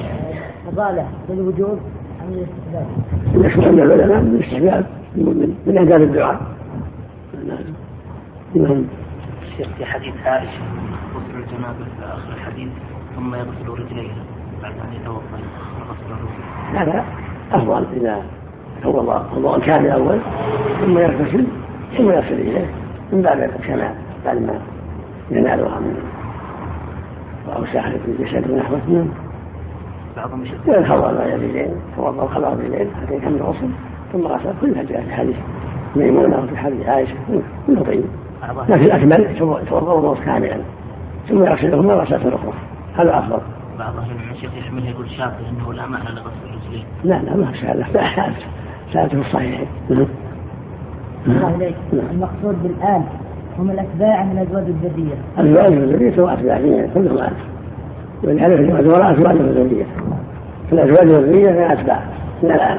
[0.66, 1.80] فضالة للوجود
[2.20, 2.44] عن
[3.34, 3.66] الاستحباب.
[3.66, 4.86] عند العلماء من الاستحباب
[5.66, 6.40] من اهداب الدعاء.
[8.54, 8.84] نعم.
[9.42, 10.62] الشيخ في حديث عائشة
[11.14, 12.68] غسل الجنابة في آخر الحديث
[13.16, 14.24] ثم يغسل رجليها
[14.62, 15.67] بعد أن يتوضأ.
[16.74, 17.04] هذا
[17.52, 18.22] أفضل إذا
[18.82, 20.18] توضا وضوءا كامل اول
[20.80, 21.44] ثم يغتسل
[21.96, 22.66] ثم يغسل إليه.
[23.12, 24.60] من باب الكمال بعد ما
[25.30, 25.96] ينالها من
[27.56, 29.06] أو ساحل الجسد ونحوه
[30.42, 33.68] يشد ويتخضى ما اليدين توضا وخلع اليدين حتى يكمل الغسل.
[34.12, 35.36] ثم غسل كلها جاء في حديث
[35.96, 37.14] ميمونة وفي حديث عائشة.
[37.66, 38.04] كله طيب.
[38.68, 39.30] لكن الأكمل
[39.62, 40.56] يتوضا وضوءا كاملا.
[41.28, 42.52] ثم يغسلهما غسله أخرى
[42.96, 43.40] هذا أفضل.
[43.78, 47.52] بعض أهل العلم الشيخ يحملها يقول شاذ أنه لا معنى لغسل الرجلين لا لا ما
[47.54, 47.86] شاء الله.
[47.92, 48.46] لا ثابت
[48.92, 49.60] ثابت في الصحيح
[49.90, 50.06] نعم.
[51.26, 51.76] الله عليك.
[51.92, 52.06] نعم.
[52.10, 53.04] المقصود بالآن
[53.58, 55.14] هم الأتباع من أزواج الذرية.
[55.38, 56.58] أزواج الذرية سواء أتباع
[56.94, 57.32] كلهم آت
[58.24, 59.86] ولهذا الوراء أزواج الذرية
[60.70, 61.50] فالأزواج الذرية.
[61.50, 62.02] هي أتباع.
[62.42, 62.78] من الآن.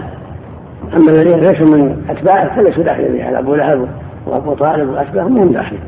[0.93, 3.39] أما الذين ليسوا من أتباع فليسوا داخلين بها.
[3.39, 3.87] أبو لهب
[4.25, 5.81] وأبو طالب وأتباعهم هم داخلين.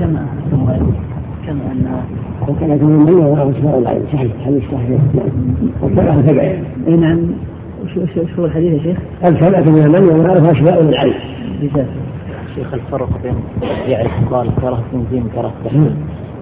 [0.00, 0.26] كما
[1.46, 1.86] كما أن
[2.48, 5.00] وكان يكون من وله أسماء العين صحيح حديث صحيح.
[5.82, 6.42] وكان تبع
[6.88, 7.20] اي نعم.
[7.94, 11.14] شو شو شو الحديث يا شيخ؟ السبعة من المن ويعرف أسماء العين
[12.54, 13.34] شيخ الفرق بين
[13.88, 15.96] يعرف قال كره تنزيم كره تحريم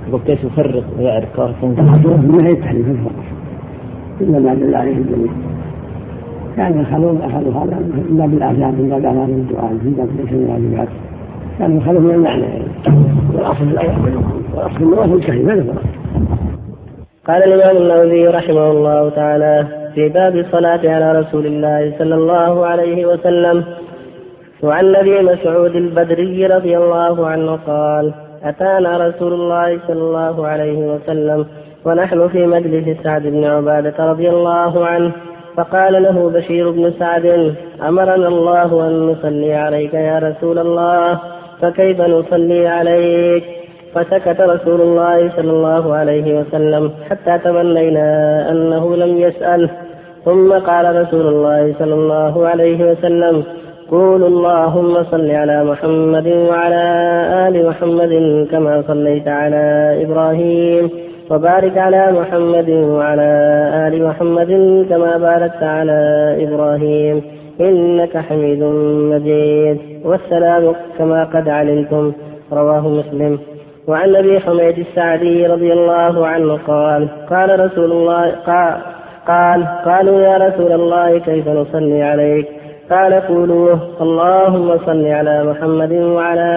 [0.08, 3.24] يقول كيف يفرق ويعرف كره تنزيم ما هي التحريف الفرق
[4.20, 5.30] إلا ما دل عليه الدليل
[6.56, 10.44] كان يخلون أخذوا هذا من باب الآثار من باب آثار الدعاء من باب ليس من
[10.44, 10.88] الواجبات
[11.58, 12.42] كانوا يخلون من المعنى.
[12.42, 13.07] والأصل
[13.38, 14.18] ما له فرق
[17.28, 23.06] قال الإمام النووي رحمه الله تعالى في باب الصلاة على رسول الله صلى الله عليه
[23.06, 23.64] وسلم
[24.62, 31.46] وعن أبي مسعود البدري رضي الله عنه قال أتانا رسول الله صلى الله عليه وسلم
[31.84, 35.12] ونحن في مجلس سعد بن عبادة رضي الله عنه
[35.56, 37.54] فقال له بشير بن سعد
[37.88, 41.37] أمرنا الله أن نصلي عليك يا رسول الله.
[41.62, 43.44] فكيف نصلي عليك؟
[43.94, 49.70] فسكت رسول الله صلى الله عليه وسلم حتى تمنينا أنه لم يسأل.
[50.24, 53.44] ثم قال رسول الله صلى الله عليه وسلم
[53.90, 56.84] قولوا اللهم صل على محمد وعلى
[57.48, 58.12] آل محمد
[58.50, 60.90] كما صليت على إبراهيم
[61.30, 63.30] وبارك على محمد وعلى
[63.88, 64.50] آل محمد
[64.90, 66.00] كما باركت على
[66.40, 67.22] إبراهيم.
[67.60, 68.62] إنك حميد
[69.12, 69.78] مجيد.
[70.04, 72.12] والسلام كما قد علمتم
[72.52, 73.38] رواه مسلم.
[73.86, 78.76] وعن أبي حميد السعدي رضي الله عنه قال قال رسول الله قال
[79.28, 82.48] قال قالوا يا رسول الله كيف نصلي عليك؟
[82.90, 86.52] قال قولوا اللهم صل على محمد وعلى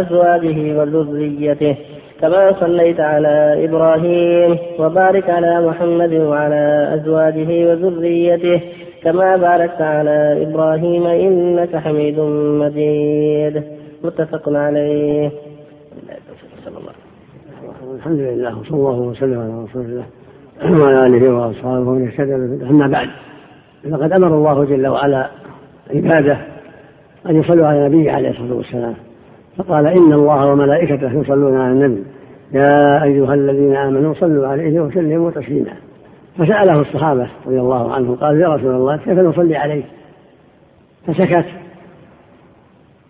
[0.00, 1.76] أزواجه وذريته
[2.20, 8.60] كما صليت على إبراهيم وبارك على محمد وعلى أزواجه وذريته
[9.04, 12.20] كما باركت على إبراهيم إنك حميد
[12.60, 13.62] مجيد.
[14.04, 15.30] متفق عليه.
[17.94, 20.04] الحمد لله وصلى الله وسلم على رسول الله
[20.82, 22.34] وعلى آله وأصحابه ومن اهتدى
[22.70, 23.08] أما بعد
[23.90, 25.30] فقد أمر الله جل وعلا
[25.94, 26.38] عباده
[27.28, 28.94] أن يصلوا على النبي عليه الصلاة والسلام.
[29.56, 32.02] فقال إن الله وملائكته يصلون على النبي.
[32.52, 35.72] يا أيها الذين آمنوا صلوا عليه وسلموا تسليما.
[36.40, 39.82] فسأله الصحابة رضي الله عنهم قالوا يا رسول الله كيف نصلي عليه
[41.06, 41.44] فسكت.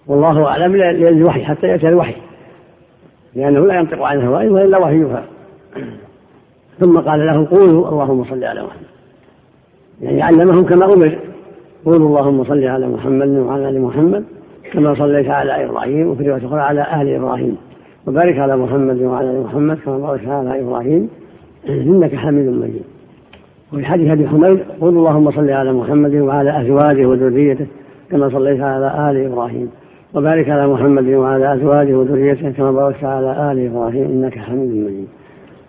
[0.07, 2.15] والله أعلم للوحي حتى يأتي الوحي
[3.35, 5.25] لأنه لا ينطق عن الهواء وإلا وحيها
[6.81, 8.87] ثم قال له قولوا اللهم صل على محمد.
[10.01, 11.19] يعني علمهم كما أمر.
[11.85, 14.25] قولوا اللهم صل على محمد وعلى آل محمد
[14.73, 17.57] كما صليت على إبراهيم وفي رواية أخرى على آل إبراهيم
[18.07, 21.09] وبارك على محمد وعلى آل محمد كما باركت على إبراهيم
[21.69, 22.83] إنك حميد مجيد.
[23.73, 27.67] وفي حديث أبي حميد قل اللهم صل على محمد وعلى أزواجه وذريته
[28.11, 29.71] كما صليت على آل إبراهيم.
[30.15, 35.09] وبارك على محمد وعلى أزواجه وذريته كما باركت على آل إبراهيم إنك حميد مجيد.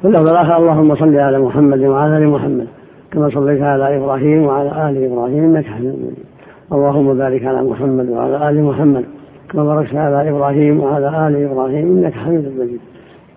[0.02, 2.68] في اللفظ الآخر اللهم صل على محمد وعلى آل محمد
[3.12, 6.26] كما صليت على إبراهيم وعلى آل إبراهيم إنك حميد مجيد.
[6.72, 9.06] اللهم بارك على محمد وعلى آل محمد
[9.52, 12.80] كما باركت على إبراهيم وعلى آل إبراهيم إنك حميد مجيد.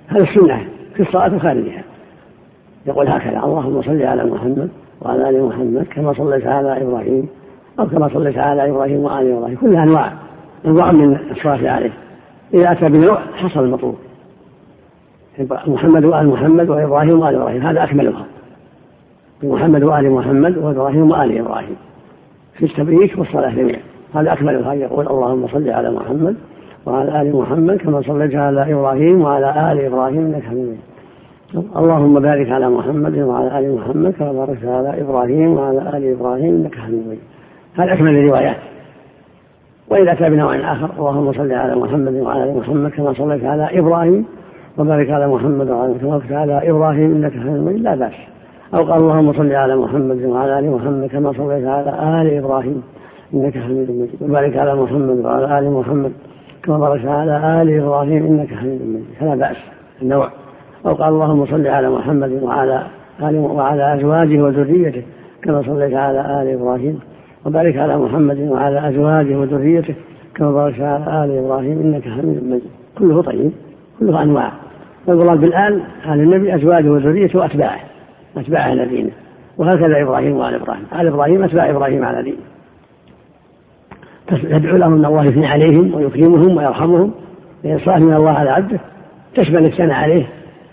[0.08, 0.60] هذا السنة
[0.94, 1.82] في الصلاة وخارجها
[2.86, 4.68] يقول هكذا اللهم صل على محمد
[5.02, 7.28] وعلى آل محمد كما صليت على إبراهيم
[7.80, 9.56] أو كما صليت على إبراهيم وآل إبراهيم.
[9.56, 10.12] كلها أنواع
[10.66, 11.92] أنواع من الصلاة عليه.
[12.54, 13.96] إذا أتى بنوع حصل المطلوب.
[15.66, 18.24] محمد وآل محمد وإبراهيم وآل إبراهيم هذا أكملها.
[19.42, 21.76] محمد وآل محمد وإبراهيم وآل إبراهيم.
[22.54, 23.80] في التبريك والصلاة جميعا.
[24.14, 24.74] هذا أكملها.
[24.74, 26.36] يقول اللهم صل على محمد
[26.86, 30.78] وعلى آل محمد كما صليت على إبراهيم وعلى آل إبراهيم إنك حميد
[31.76, 36.74] اللهم بارك على محمد وعلى آل محمد كما باركت على إبراهيم وعلى آل إبراهيم إنك
[36.74, 37.18] حميد مجيد.
[37.74, 38.56] هذا أكمل الروايات.
[39.90, 44.24] وإذا أتى بنوع آخر اللهم صل على محمد وعلى آل محمد كما صليت على إبراهيم
[44.78, 47.82] وبارك على محمد وعلى كما باركت على إبراهيم إنك حميد مجيد.
[47.82, 48.12] لا بأس.
[48.74, 52.82] أو قال اللهم صل على محمد وعلى آل محمد كما صليت على آل إبراهيم
[53.34, 54.22] إنك حميد مجيد.
[54.22, 56.12] وبارك على محمد وعلى آل محمد
[56.62, 59.06] كما باركت على آل إبراهيم إنك حميد مجيد.
[59.20, 59.56] فلا بأس.
[60.02, 60.43] النوع.
[60.86, 62.82] أو قال اللهم صل على محمد وعلى
[63.22, 65.02] آل وعلى أزواجه وذريته
[65.42, 67.00] كما صليت على آل إبراهيم
[67.44, 69.94] وبارك على محمد وعلى أزواجه وذريته
[70.34, 72.70] كما باركت على آل إبراهيم إنك حميد مجيد.
[72.98, 73.52] كله طيب
[74.00, 74.52] كله أنواع.
[75.06, 77.80] والمراد بالآل آل النبي أزواجه وذريته وأتباعه
[78.36, 79.10] أتباعه على دينه.
[79.58, 80.84] وهكذا إبراهيم وآل إبراهيم.
[80.92, 82.36] آل إبراهيم أتباع إبراهيم على دينه.
[84.28, 87.10] تدعو لهم أن الله يثني عليهم ويكرمهم ويرحمهم
[87.64, 88.80] لإنصاف من الله على عبده
[89.34, 90.26] تشمل الثناء عليه.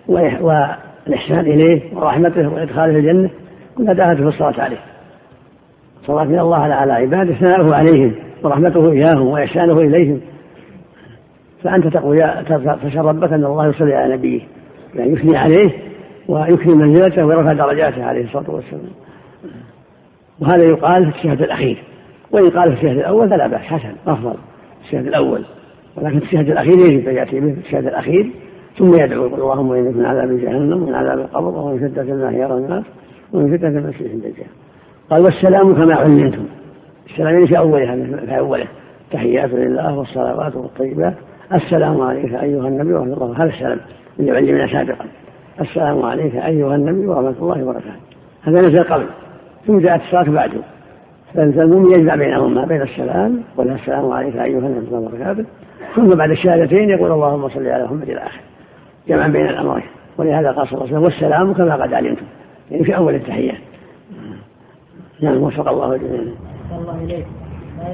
[0.07, 3.29] والإحسان إليه ورحمته وإدخاله الجنة
[3.77, 4.77] كلها داخلة في الصلاة عليه.
[6.07, 10.21] صلاة من الله على عباده ثناؤه عليهم ورحمته إياهم وإحسانه إليهم.
[11.63, 12.17] فأنت تقول
[12.83, 14.41] تشاء ربك أن الله يصلي على نبيه
[14.95, 15.69] يعني يثني عليه
[16.27, 18.91] ويكرم منزلته ويرفع درجاته عليه الصلاة والسلام.
[20.39, 21.83] وهذا يقال في الشهد الأخير
[22.31, 24.35] وإن قال في الشهد الأول فلا بأس حسن أفضل
[24.85, 25.45] الشهد الأول.
[25.95, 28.31] ولكن في الشهد الأخير يجب أن يأتي به الشهد الأخير
[28.77, 32.53] ثم يدعو يقول اللهم انك من عذاب جهنم ومن عذاب القبر ومن شدة ما يرى
[32.53, 32.83] الناس
[33.33, 34.47] ومن شدة المسيح الدجال
[35.09, 36.45] قال والسلام كما علمتم.
[37.09, 38.67] السلام في أولها في أوله.
[39.11, 41.13] تحيات لله والصلوات والطيبات.
[41.53, 43.43] السلام عليك أيها النبي ورحمة الله.
[43.43, 43.79] هذا السلام
[44.19, 45.05] اللي علمنا سابقا.
[45.61, 48.01] السلام عليك أيها النبي ورحمة الله وبركاته.
[48.43, 49.05] هذا نزل قبل.
[49.67, 50.61] ثم جاءت الصلاة بعده.
[51.33, 55.45] فالمؤمن يجمع بينهما بين السلام والسلام عليك أيها النبي ورحمة الله وبركاته.
[55.95, 58.50] ثم بعد الشهادتين يقول اللهم صل على محمد إلى آخره
[59.07, 59.83] جمعا بين الأمرين.
[60.17, 62.25] ولهذا قال صلى الله عليه وسلم والسلام كما قد علمتم.
[62.71, 63.57] يعني في أول التحيات
[65.21, 66.21] نعم وفق الله الجميع
[66.71, 67.25] الله إليك.
[67.77, 67.87] ما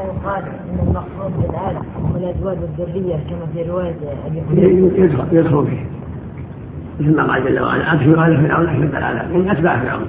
[0.00, 1.76] يقال إن المقصود بالآل
[2.14, 3.94] والأزواج والذرية كما في رواية
[4.26, 5.86] أبي يدخل يدخل فيه.
[7.00, 10.06] مثل ما قال جل وعلا ادخلوا ال فرعون اشد العذاب يعني اتباع فرعون.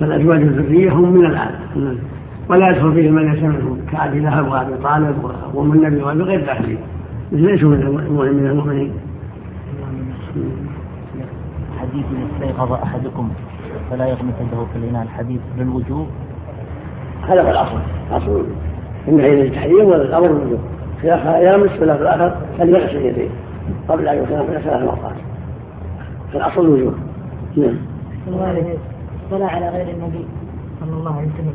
[0.00, 1.54] فالأزواج والذرية هم من الآل
[2.48, 6.78] ولا يدخل فيه من ليس منهم كأبي لهب وأبي طالب وأم النبي وأبي غير داخلين
[7.32, 7.82] ليسوا من
[8.46, 8.92] المؤمنين؟
[11.80, 13.30] حديث استيقظ أحدكم
[13.90, 15.02] فلا يغمس عنده في الإناء.
[15.02, 16.06] الحديث للوجوب
[17.28, 17.78] هذا هو الأصل.
[18.10, 18.44] أصل
[19.08, 20.60] إلى التحريم ولا الأمر بالوجوب.
[21.04, 23.28] إذا يامس في الآخر فليغسل يديه
[23.88, 25.16] قبل أن يغسل ثلاث مرات.
[26.32, 26.94] فالأصل الوجوب.
[27.56, 27.76] نعم.
[29.26, 30.24] الصلاة على غير النبي
[30.80, 31.52] صلى الله عليه وسلم.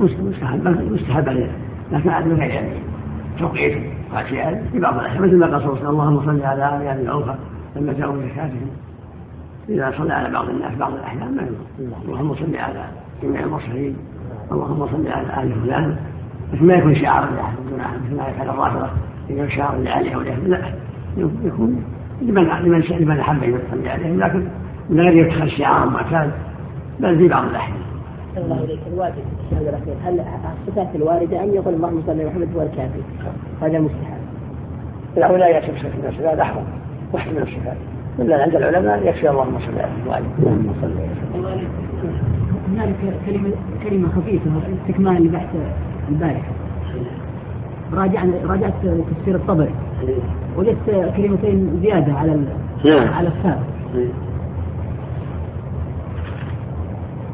[0.00, 1.50] يجوز مستحب مستحب عليه
[1.92, 2.62] لكن عاد من غير
[3.36, 3.82] يعني توقيته
[4.14, 6.88] واشياء في بعض الأحيان مثل ما قال صلى الله عليه وسلم اللهم صل على آل
[6.88, 7.34] ابي الاوفى
[7.76, 8.70] لما جاءوا زكاتهم
[9.68, 12.84] إذا صلى على بعض الناس بعض الأحيان ما يقول اللهم صل على
[13.22, 13.96] جميع المرسلين
[14.52, 15.96] اللهم صل على آل فلان.
[16.52, 18.88] بس ما يكون شعارا لاحد دون أحد مثل ما يفعل الرافضة.
[19.30, 20.58] يكون شعارا لعلي أو لا.
[21.16, 21.84] يكون
[22.22, 24.48] لمن لمن لمن أحب أن يصلي عليهم لكن
[24.90, 26.32] من غير يدخل شعارا معتاد
[27.00, 27.85] بل في بعض الأحيان.
[28.38, 29.94] الله اليك الواجب الشهاده الأخير.
[30.04, 30.20] هل
[30.68, 33.00] الصفات الوارده أن يقول اللهم صل على محمد هو الكافي؟
[33.62, 34.22] هذا مستحب.
[35.16, 36.64] له لا يأتي بصفة الصفات أحرم.
[37.12, 37.76] واحتمل الصفات.
[38.18, 41.68] إلا عند العلماء يكفي اللهم صل على وعلى اللهم صل وسلم
[42.68, 42.96] هنالك
[43.26, 43.50] كلمة
[43.84, 44.50] كلمة خفيفة
[44.82, 45.48] استكمال لبحث
[46.08, 46.52] البارحة.
[47.94, 49.74] راجع راجعت تفسير الطبري.
[50.56, 52.40] وجدت كلمتين زيادة على
[52.84, 53.08] نعم.
[53.08, 53.66] على السابق.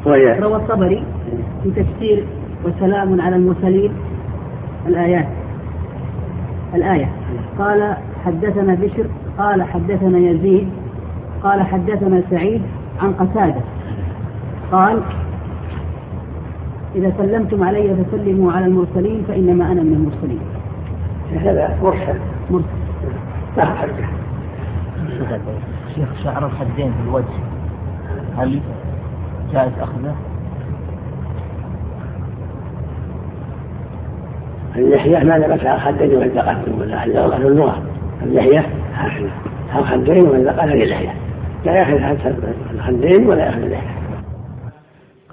[0.06, 1.04] وهي روى الطبري
[1.62, 2.24] في تفسير
[2.64, 3.92] وسلام على المرسلين
[4.86, 5.28] الآيات.
[6.74, 7.08] الآية.
[7.58, 9.06] قال حدثنا بشر
[9.38, 10.68] قال حدثنا يزيد
[11.42, 12.62] قال حدثنا سعيد
[13.00, 13.60] عن قتادة.
[14.72, 15.02] قال
[16.94, 20.40] إذا سلمتم علي فسلموا على المرسلين فإنما أنا من المرسلين.
[21.40, 22.18] هذا مرسل.
[22.50, 22.66] مرسل.
[23.56, 23.88] لا
[25.94, 27.38] شيخ شعر الخدين في الوجه.
[28.36, 28.60] هل
[29.52, 30.14] جائز أخذه؟
[34.76, 37.82] اللحية ما على خدين والتقت ولا اللغة اللغة
[38.22, 38.66] اللحية
[39.76, 41.14] الخدين والتقت للحية
[41.64, 42.34] لا يأخذ حتى
[42.74, 44.02] الخدين ولا يأخذ اللحية.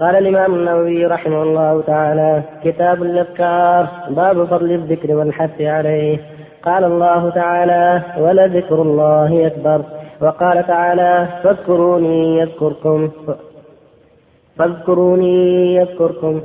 [0.00, 6.18] قال الإمام النووي رحمه الله تعالى كتاب الأذكار باب فضل الذكر والحث عليه.
[6.62, 9.84] قال الله تعالى ولذكر الله أكبر
[10.20, 13.08] وقال تعالى فاذكروني يذكركم
[14.60, 16.40] فاذكروني يذكركم.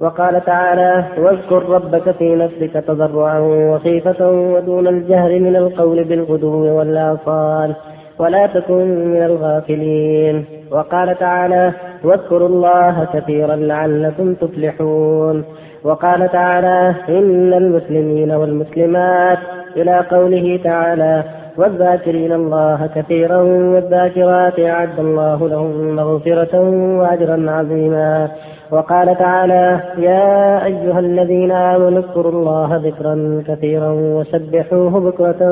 [0.00, 7.74] وقال تعالى واذكر ربك في نفسك تضرعا وخيفة ودون الجهر من القول بالغدو والآصال
[8.18, 10.44] ولا تكن من الغافلين.
[10.70, 11.72] وقال تعالى
[12.04, 15.44] واذكروا الله كثيرا لعلكم تفلحون.
[15.84, 19.38] وقال تعالى إن المسلمين والمسلمات
[19.76, 21.24] إلى قوله تعالى
[21.58, 26.60] والذاكرين الله كثيرا والذاكرات أعد الله لهم مغفرة
[26.98, 28.28] وأجرا عظيما.
[28.70, 35.42] وقال تعالى يا أيها الذين آمنوا اذكروا الله ذكرا كثيرا وسبحوه بكرة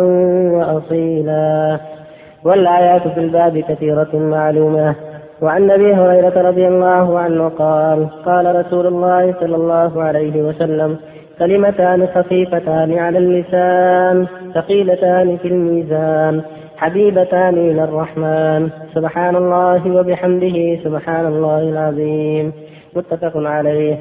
[0.55, 1.79] وأصيلا.
[2.45, 4.95] والآيات في الباب كثيرة معلومة.
[5.43, 10.97] وعن أبي هريرة رضي الله عنه قال قال رسول الله صلى الله عليه وسلم
[11.38, 16.42] كلمتان خفيفتان على اللسان ثقيلتان في الميزان
[16.77, 18.70] حبيبتان إلى الرحمن.
[18.94, 22.53] سبحان الله وبحمده سبحان الله العظيم.
[22.97, 23.99] متفق عليه.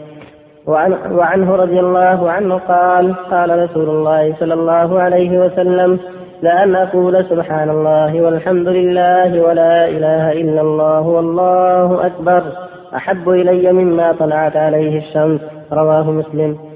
[0.67, 5.99] وعن وعنه رضي الله عنه قال قال رسول الله صلى الله عليه وسلم
[6.41, 12.43] لأن أقول سبحان الله والحمد لله ولا إله إلا الله والله أكبر
[12.95, 15.41] أحب إلي مما طلعت عليه الشمس.
[15.73, 16.72] رواه مسلم.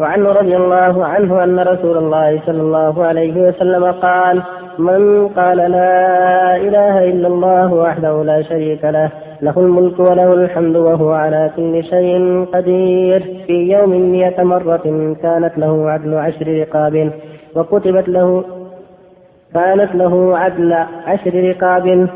[0.00, 4.42] وعنه رضي الله عنه أن رسول الله صلى الله عليه وسلم قال
[4.78, 9.10] من قال لا إله إلا الله وحده لا شريك له
[9.42, 13.20] له الملك وله الحمد وهو على كل شيء قدير.
[13.46, 17.10] في يوم مئة مرة كانت له عدل عشر رقاب
[17.56, 18.44] وكتبت له
[19.54, 20.72] كانت له عدل
[21.06, 22.08] عشر رقاب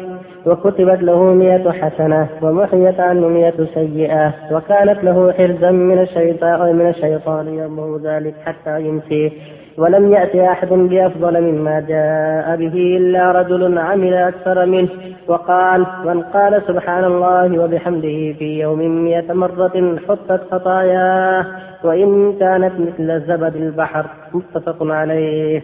[0.47, 7.55] وكتبت له مئة حسنة ومحيت عنه مئة سيئة وكانت له حرزا من الشيطان من الشيطان
[7.55, 9.31] يومه ذلك حتى يمسيه.
[9.79, 14.89] ولم يأت أحد بأفضل مما جاء به إلا رجل عمل أكثر منه.
[15.29, 21.47] وقال من قال سبحان الله وبحمده في يوم مئة مرة حطت خطاياه
[21.85, 24.07] وإن كانت مثل زبد البحر.
[24.35, 25.63] متفق عليه.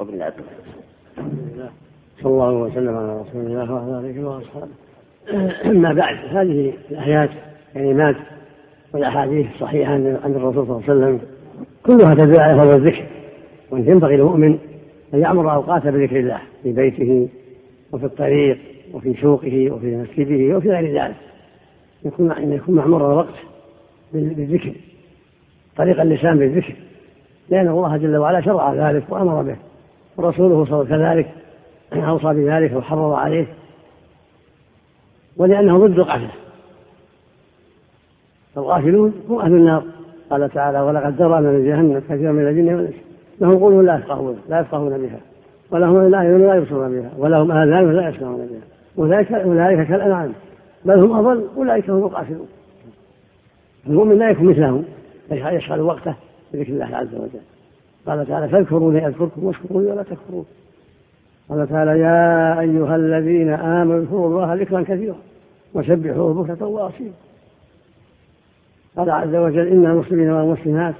[0.00, 0.32] وبالله
[2.22, 4.68] صلى الله وسلم على رسول الله وعلى آله وأصحابه.
[5.64, 7.30] أما بعد هذه الآيات
[7.74, 8.16] كلمات
[8.94, 11.20] والأحاديث الصحيحة عن الرسول صلى الله عليه وسلم
[11.86, 13.06] كلها تدل على فضل الذكر
[13.70, 14.58] وإن ينبغي المؤمن
[15.14, 17.28] أن يعمر اوقاته بذكر الله في بيته
[17.92, 18.58] وفي الطريق
[18.94, 21.16] وفي سوقه وفي مسجده وفي غير ذلك.
[22.04, 23.34] يكون إن يكون معمور الوقت
[24.12, 24.72] بالذكر
[25.76, 26.74] طريق اللسان بالذكر
[27.50, 29.56] لأن الله جل وعلا شرع ذلك وأمر به
[30.16, 31.45] ورسوله صلى الله عليه وسلم كذلك.
[31.92, 33.46] أوصى بذلك وحرض عليه
[35.36, 36.30] ولأنه ضد الغفلة
[38.56, 39.84] الغافلون هم أهل النار.
[40.30, 42.94] قال تعالى ولقد ذرأنا لجهنم كثيرا من الجن والإنس.
[43.40, 45.20] لهم قلوب لا يفقهون لا يفقهون بها.
[45.70, 48.60] ولهم أعين لا يبصرون بها ولهم آذان لا يسمعون بها.
[48.98, 50.32] أولئك أولئك كالأنعام
[50.84, 52.48] بل هم أضل أولئك هم الغافلون
[53.86, 54.84] المؤمن لا يكون مثلهم
[55.30, 56.14] يشغل وقته
[56.52, 57.40] بذكر الله عز وجل.
[58.06, 60.46] قال تعالى فاذكروني أذكركم واشكروني ولا تكفرون.
[61.48, 65.16] قال تعالى يا أيها الذين آمنوا اذكروا الله ذكرا كثيرا
[65.74, 67.12] وسبحوه بكرة وأصيلا.
[68.96, 70.94] قال عز وجل إن المسلمين والمسلمات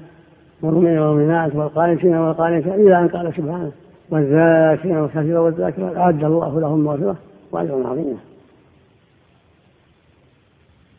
[0.63, 3.73] والمؤمنين والمؤمنات والقانتين والقانتات إلى أن قال سبحانه
[4.11, 7.17] والذاكرين كثيرا والذاكرات أعد الله لهم مغفرة
[7.53, 8.17] وأجرا عظيما.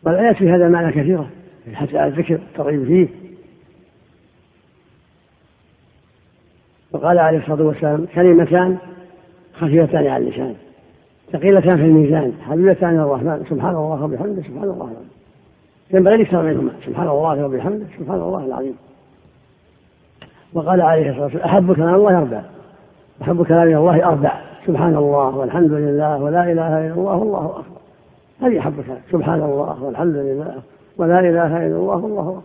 [0.04, 1.30] والايات في هذا المعنى كثيره
[1.74, 3.08] حتى الذكر الترغيب فيه.
[6.92, 8.78] وقال عليه الصلاة والسلام كلمتان
[9.58, 10.54] خفيفتان على اللسان.
[11.32, 15.10] ثقيلتان في الميزان حبيبتان إلى الرحمن سبحان الله وبحمده سبحان الله العظيم.
[15.94, 18.76] ينبغي الاكثر منهما سبحان الله وبحمده سبحان الله العظيم.
[20.54, 22.42] وقال عليه الصلاة والسلام أحب كلام الله أربع.
[23.22, 24.42] أحب كلام الله أربع.
[24.68, 27.78] سبحان الله والحمد لله ولا إله إلا الله والله أكبر.
[28.42, 29.00] هذه أحب كلام.
[29.12, 30.56] سبحان الله والحمد لله
[30.98, 32.42] ولا إله إلا الله والله أكبر.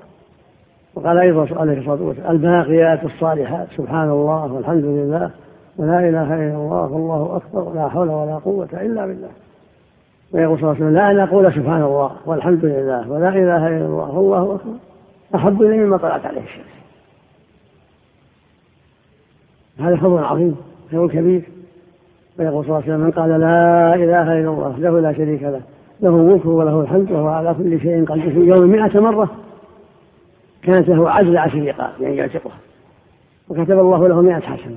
[0.95, 5.31] وقال أيضا عليه الصلاة والسلام الباقيات الصالحات سبحان الله والحمد لله
[5.77, 9.31] ولا إله إلا الله والله أكبر لا حول ولا قوة إلا بالله.
[10.33, 13.87] ويقول صلى الله عليه وسلم لا ان أقول سبحان الله والحمد لله ولا إله إلا
[13.87, 14.75] الله والله أكبر.
[15.35, 16.65] أحب الي مما طلعت عليه الشمس.
[19.79, 20.57] هذا فضل عظيم
[20.91, 21.43] خير كبير.
[22.39, 25.61] ويقول صلى الله عليه وسلم من قال لا إله إلا الله له لا شريك له
[26.01, 29.31] له الملك وله الحمد وهو على كل شيء قدير في يوم مئة مرة.
[30.63, 32.59] كانت له عدل عشر رقاب يعني يعتقها.
[33.49, 34.77] وكتب الله له مئة حسنة.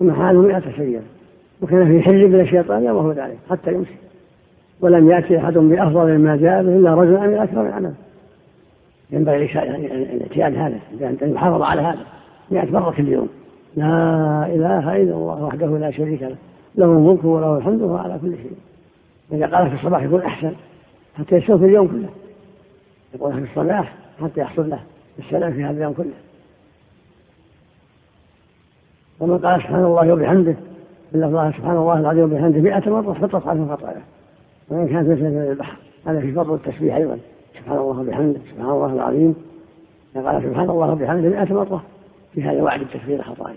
[0.00, 1.02] ومحاله مئة سيئة
[1.62, 3.96] وكان في حل من الشيطان يومه ذلك حتى يمسي
[4.80, 7.92] ولم يأتي أحد بأفضل مما جاء به إلا رجل من أكثر من عمل
[9.12, 10.78] ينبغي الاعتياد هذا
[11.22, 12.04] أن يحافظ على هذا.
[12.50, 13.28] مئة مرة في اليوم.
[13.76, 13.86] لا
[14.46, 16.36] إله إلا الله وحده لا شريك له.
[16.74, 18.56] له الملك وله الحمد وهو على كل شيء.
[19.32, 20.52] إذا قال في الصباح يكون أحسن
[21.18, 22.08] حتى في اليوم كله.
[23.14, 24.80] يقول في الصباح حتى يحصل له
[25.18, 26.12] السلام في هذا اليوم كله.
[29.22, 30.54] ومن قال سبحان الله وبحمده
[31.14, 34.02] إلا الله سبحان الله العظيم وبحمده مئة مرة حطت عنه خطاياه
[34.68, 37.18] وإن كانت مثل البحر هذا في فضل التسبيح أيضا.
[37.58, 39.34] سبحان الله وبحمده سبحان الله العظيم.
[40.14, 41.82] قال سبحان الله وبحمده مئة مرة
[42.34, 43.56] في هذا وعد التكفير الخطايا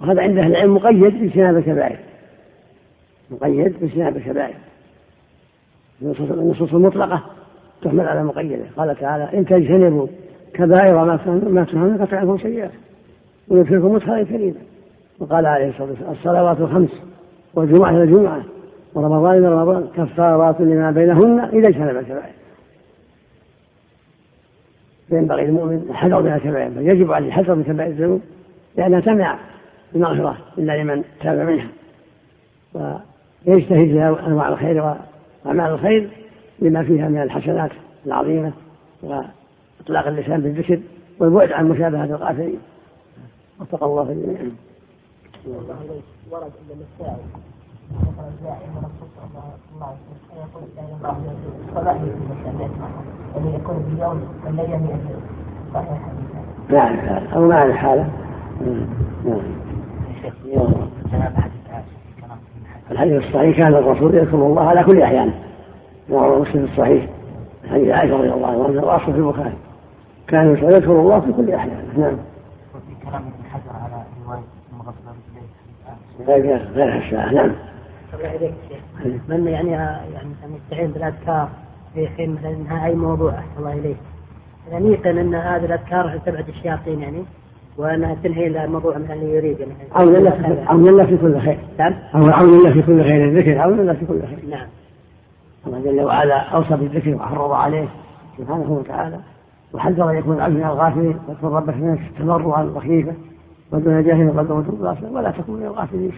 [0.00, 1.98] وهذا عند أهل العلم مقيد باجتناب الكبائر.
[3.30, 4.56] مقيد باجتناب الكبائر.
[6.02, 7.22] النصوص المطلقة
[7.82, 8.64] تحمل على مقيدة.
[8.76, 10.06] قال تعالى إن تجتنبوا
[10.54, 12.70] كبائر ما تنهون عنكم سيئات
[13.48, 14.60] ويدخلكم مدخلا كريما
[15.18, 17.02] وقال عليه الصلاة والسلام الصلوات الخمس
[17.54, 18.42] والجمعة إلى الجمعة
[18.94, 22.32] ورمضان إلى رمضان كفارات لما بينهن إذا اجتنب الكبائر
[25.08, 28.20] فينبغي المؤمن الحذر من الكبائر بل يجب عليه الحذر من كبائر الذنوب
[28.76, 29.38] لأنها تمنع
[29.94, 31.68] المغفرة إلا لمن تاب منها.
[33.46, 34.96] ويجتهد في أنواع الخير
[35.44, 36.08] وأعمال الخير
[36.58, 37.70] لما فيها من الحسنات
[38.06, 38.52] العظيمة
[39.02, 40.80] وإطلاق اللسان بالذكر
[41.18, 42.58] والبعد عن مشابهة الغافلين.
[43.60, 44.40] وفق الله الجميع.
[46.30, 47.18] ورد عند السائل
[53.54, 54.98] يكون في اليوم والليله
[55.74, 56.00] صحيح
[56.68, 56.96] نعم
[57.34, 58.10] أو معنى الحالة.
[59.24, 59.40] نعم.
[62.90, 65.34] الحديث الصحيح كان الرسول يذكر الله على كل احيانه
[66.08, 67.08] وهو مسلم الصحيح.
[67.70, 69.56] حديث عائشة رضي الله عنها واصل في البخاري.
[70.28, 72.18] كان يذكر الله في كل احيانه نعم
[72.74, 74.42] وفي كلام ابن حجر على روايه
[76.26, 77.52] غير غير الساعة نعم
[78.14, 81.48] الله شيخ من يعني يعني يستعين بالأذكار
[81.94, 83.96] في حين مثلا أي موضوع أحسن الله إليك.
[84.70, 87.22] يعني يقن أن هذه الأذكار تبعد الشياطين يعني
[87.78, 89.72] وانها تنهي الموضوع من اللي يريد يعني.
[89.92, 91.58] عون الله في عون الله في كل خير.
[91.78, 91.94] نعم.
[92.14, 94.38] عون الله في كل خير الذكر عون الله في كل خير.
[94.50, 94.66] نعم.
[95.66, 97.88] الله جل وعلا أوصى بالذكر وحرض عليه
[98.38, 99.18] سبحانه وتعالى.
[99.72, 102.62] وحذر أن يكون العبد من الغافلين واذكر ربك في نفسك تضرعا
[103.72, 104.64] وخيفه ودون جاهل قدر
[105.10, 106.12] ولا تكن من الغافلين.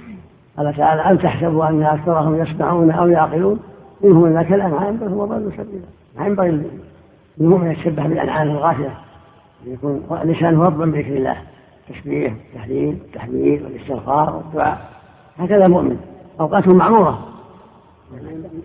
[0.57, 3.61] قال تعالى أم تحسبوا أن أكثرهم يسمعون أو يعقلون؟
[4.05, 5.87] إنهم إلا كالأنعام بل هم ضلوا سبيلا.
[6.19, 6.63] ما ينبغي
[7.41, 8.91] المؤمن يتشبه بالأنعام الغافلة.
[9.67, 11.37] يكون لسانه رطبا بذكر الله.
[11.89, 14.79] تسبيح تحليل تحميد والاستغفار والدعاء.
[15.39, 15.97] هكذا المؤمن.
[16.41, 17.19] أوقاته معمورة.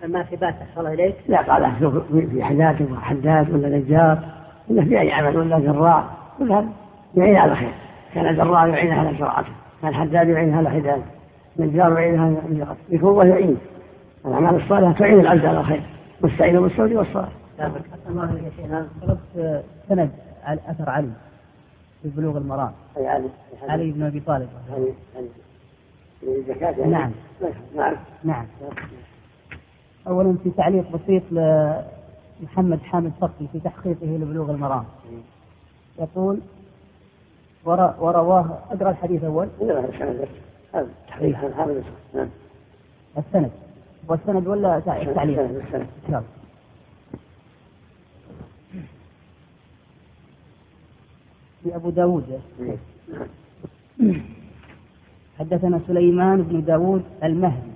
[0.07, 1.71] ما في باس الله إليك؟ لا قال
[2.31, 4.19] في حداد وحداد ولا نجار
[4.69, 6.03] ولا في أي عمل ولا زراع
[6.39, 6.67] كل هذا.
[7.15, 7.73] يعين على خير.
[8.13, 9.51] كان الزراع يعين على زراعته
[9.81, 11.03] كان الحداد يعين على حداده
[11.59, 13.57] نجار يعينها قبل يكون الله يعين
[14.25, 15.83] الأعمال الصالحة تعين العبد على الخير
[16.21, 17.29] واستعينوا بالصبر والصلاة.
[19.01, 20.11] طلبت سند
[20.43, 21.09] على أثر علي
[22.03, 22.71] في بلوغ المرام.
[22.97, 23.29] أي علي
[23.69, 24.49] علي بن أبي طالب.
[24.73, 24.93] علي
[26.23, 26.91] الزكاة يعني.
[26.91, 27.11] نعم.
[27.75, 27.95] نعم.
[28.23, 28.45] نعم.
[30.07, 34.83] أولا في تعليق بسيط لمحمد حامد فقي في تحقيقه لبلوغ المرام.
[35.99, 36.39] يقول
[37.65, 39.47] ورواه اقرا الحديث اول.
[40.73, 41.83] هذا تحقيق هذا
[42.15, 42.27] نعم.
[43.17, 43.51] السند.
[44.07, 46.23] والسند ولا التعليق؟ السند نعم.
[51.63, 52.41] في أبو داود.
[55.39, 57.73] حدثنا سليمان بن داود المهدي.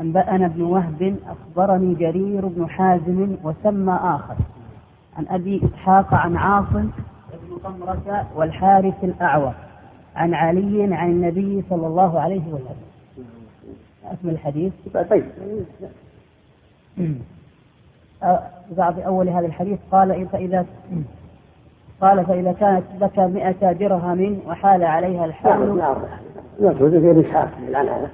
[0.00, 4.36] أنبأنا ابن وهب أخبرني جرير بن حازم وسمى آخر.
[5.16, 6.90] عن أبي إسحاق عن عاصم
[7.64, 9.52] بن طمرة والحارث الأعور.
[10.16, 12.84] عن علي عن النبي صلى الله عليه وسلم.
[14.04, 14.72] أسم الحديث؟
[15.10, 15.24] طيب.
[18.76, 20.66] بعض أول هذا الحديث قال فإذا
[22.00, 25.96] قال فإذا كانت لك مئة درهم وحال عليها الحول نعم
[26.60, 26.74] نعم.
[26.74, 28.08] في ابن اسحاق العنعنه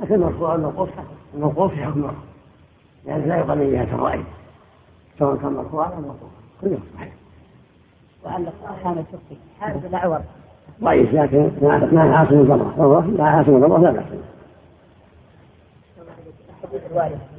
[0.00, 0.88] لكن المرفوع الموقوف
[1.34, 2.10] الموقوف في حكم
[3.06, 4.20] يعني لا يقال من جهه الرأي.
[5.18, 6.34] سواء كان مرفوعا أو موقوفا.
[6.60, 7.12] كله صحيح
[8.24, 8.52] وعلق
[8.84, 10.20] حامد شقي حامد الأعور.
[10.82, 11.50] ضعيف لكن
[11.92, 14.04] مع حاصل الضمه مع حاصل الضمه لا بأس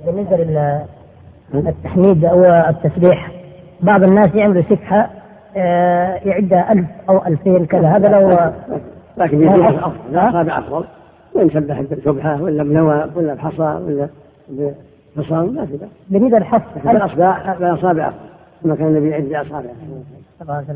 [0.06, 0.38] بالنسبة
[1.54, 3.32] للتحميد أو التسبيح
[3.82, 5.10] بعض الناس يعملوا سبحة
[5.58, 7.88] آه، يعدها ألف أو ألفين كذا.
[7.88, 8.52] هذا لو
[9.18, 10.86] لكن في أفضل الأصابع أفضل.
[11.34, 14.08] وإن سبح بسبحة ولا بنوى ولا بحصى ولا
[15.18, 18.20] بحصان ما في بأس بالنسبة للحص الأصابع الأصابع أفضل
[18.64, 19.74] كما كان النبي يعد أصابعه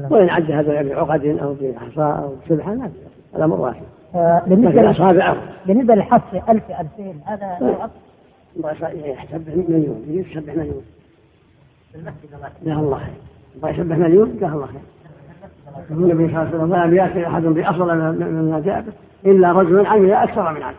[0.09, 3.83] وإن عد هذا بعقد أو بحصى أو بسبحة ما في بأس الأمر واحد.
[4.15, 5.35] آه، بالنسبة للأصابع
[5.65, 7.79] بالنسبة للحص ألف ألفين هذا
[8.93, 10.81] يسبح مليون يسبح مليون.
[12.63, 13.13] جزاه الله خير.
[13.55, 14.81] يبغى يسبح مليون جزاه الله خير.
[15.91, 19.85] يقول النبي صلى الله عليه وسلم ولم يأتي أحد بافضل مما جاء به إلا رجل
[19.85, 20.75] عمل أكثر من عمل.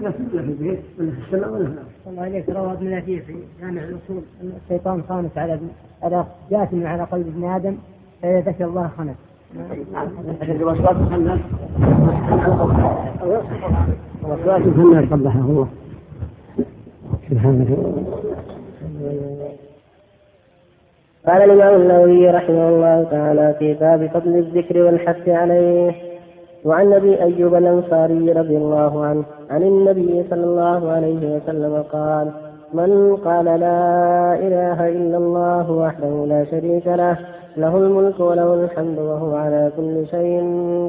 [0.00, 4.22] ولا في البيت ولا في السماء ولا في الله عليك روى ابن في جامع الأصول
[4.42, 5.58] أن الشيطان خانس على
[6.02, 7.76] على جاثم على قلب ابن آدم
[8.22, 9.16] فإذا ذكر الله خنس.
[9.92, 10.08] نعم
[10.40, 11.40] اشد وسواس الخناس
[14.22, 15.68] وسواس الخناس قبحه الله
[17.30, 17.68] سبحانك
[21.26, 26.13] قال الإمام النووي رحمه الله تعالى في باب فضل الذكر والحث عليه
[26.64, 32.30] وعن أبي أيوب الأنصاري رضي الله عنه عن النبي صلى الله عليه وسلم قال
[32.74, 37.18] من قال لا إله إلا الله وحده لا شريك له
[37.56, 40.40] له الملك وله الحمد وهو على كل شيء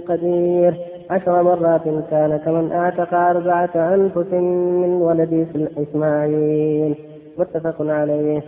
[0.08, 0.74] قدير.
[1.10, 4.34] عشر مرات كان كمن أعتق أربعة أنفس
[4.82, 5.48] من ولد
[5.78, 6.96] إسماعيل.
[7.38, 8.42] متفق عليه.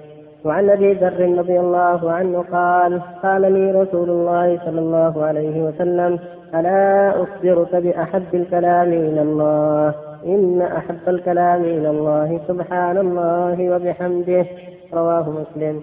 [0.45, 6.19] وعن أبي ذر رضي الله عنه قال قال لي رسول الله صلى الله عليه وسلم
[6.55, 9.93] ألا أخبرك بأحب الكلام إلى الله؟
[10.25, 14.45] إن أحب الكلام إلى الله سبحان الله وبحمده.
[14.93, 15.81] رواه مسلم.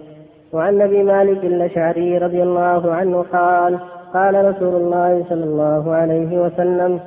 [0.53, 3.79] وعن أبي مالك الأشعري رضي الله عنه قال
[4.13, 6.99] قال رسول الله صلى الله عليه وسلم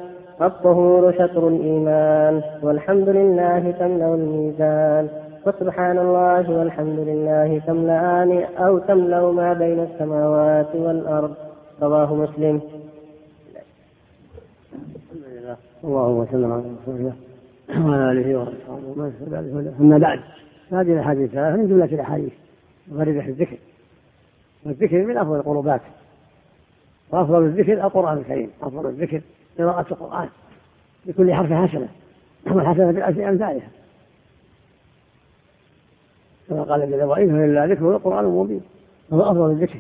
[0.43, 5.09] الطهور شطر الإيمان والحمد لله تملأ الميزان.
[5.49, 11.35] وسبحان الله والحمد لله تملأان أو تملأ ما بين السماوات والأرض.
[11.83, 12.61] رواه مسلم.
[15.85, 17.15] الله وسلم على رسول الله
[17.71, 20.21] وعلى آله واصحابه ومن أما بعد
[20.71, 22.33] هذه الأحاديث ثلاثة من جملة الأحاديث
[22.93, 23.57] غريبه الذكر.
[24.67, 25.81] والذكر من أفضل القربات.
[27.11, 29.21] وأفضل الذكر القرآن الكريم أفضل الذكر
[29.59, 30.29] قراءة القرآن
[31.07, 31.89] لكل حرف حسنة
[32.47, 33.78] والحسنة بالألف أمثالها.
[36.49, 38.61] كما قال جل وعلا إن إلا ذكر القرآن مبين
[39.13, 39.79] هو أفضل الذكر.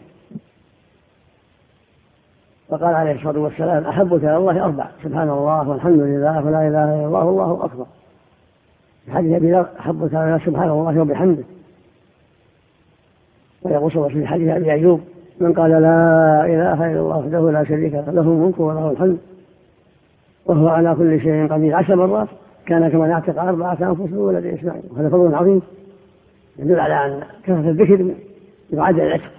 [2.69, 4.87] فقال عليه الصلاة والسلام أحبك إلى الله أربع.
[5.05, 7.87] سبحان الله والحمد لله ولا إله إلا الله والله أكبر.
[9.09, 11.45] حديث أبي ذر أحبك إلى سبحان الله وبحمده.
[13.63, 15.01] ويقول صلى في حديث أبي أيوب
[15.41, 19.19] من قال لا إله إلا الله وحده لا شريك له له الملك وله الحمد.
[20.47, 21.77] وهو على كل شيء قدير.
[21.77, 22.29] عشر مرات
[22.67, 24.83] كان كما يعتق أربعة أنفس من ولد إسماعيل.
[24.91, 25.63] وهذا فضل عظيم.
[26.59, 28.15] يدل على أن كثرة الذكر
[28.73, 29.31] يعادل العتق.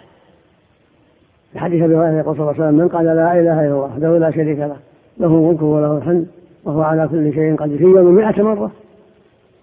[1.53, 3.76] في حديث أبي هريرة يقول صلى الله عليه وسلم من قال لا إله إلا الله
[3.76, 4.78] وحده لا شريك له
[5.17, 6.28] له ملك وله الحمد
[6.63, 8.72] وهو على كل شيء قدير في يوم مئة مرة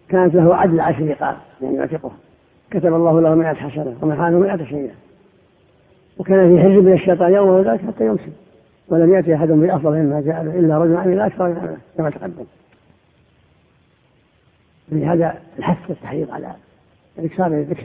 [0.09, 2.11] كانت له عدل عشر رقاب يعني يعتقه
[2.71, 4.95] كتب الله له مئة حسنة ومحانه مئة سيئة
[6.19, 8.33] وكان في حزب من الشيطان يوم وذلك حتى يمسك
[8.89, 12.45] ولم يأتي أحد بأفضل مما جاء به إلا رجل عمل أكثر من عمله كما تقدم.
[14.93, 16.53] لهذا الحث والتحريض على
[17.19, 17.85] الإكثار من الذكر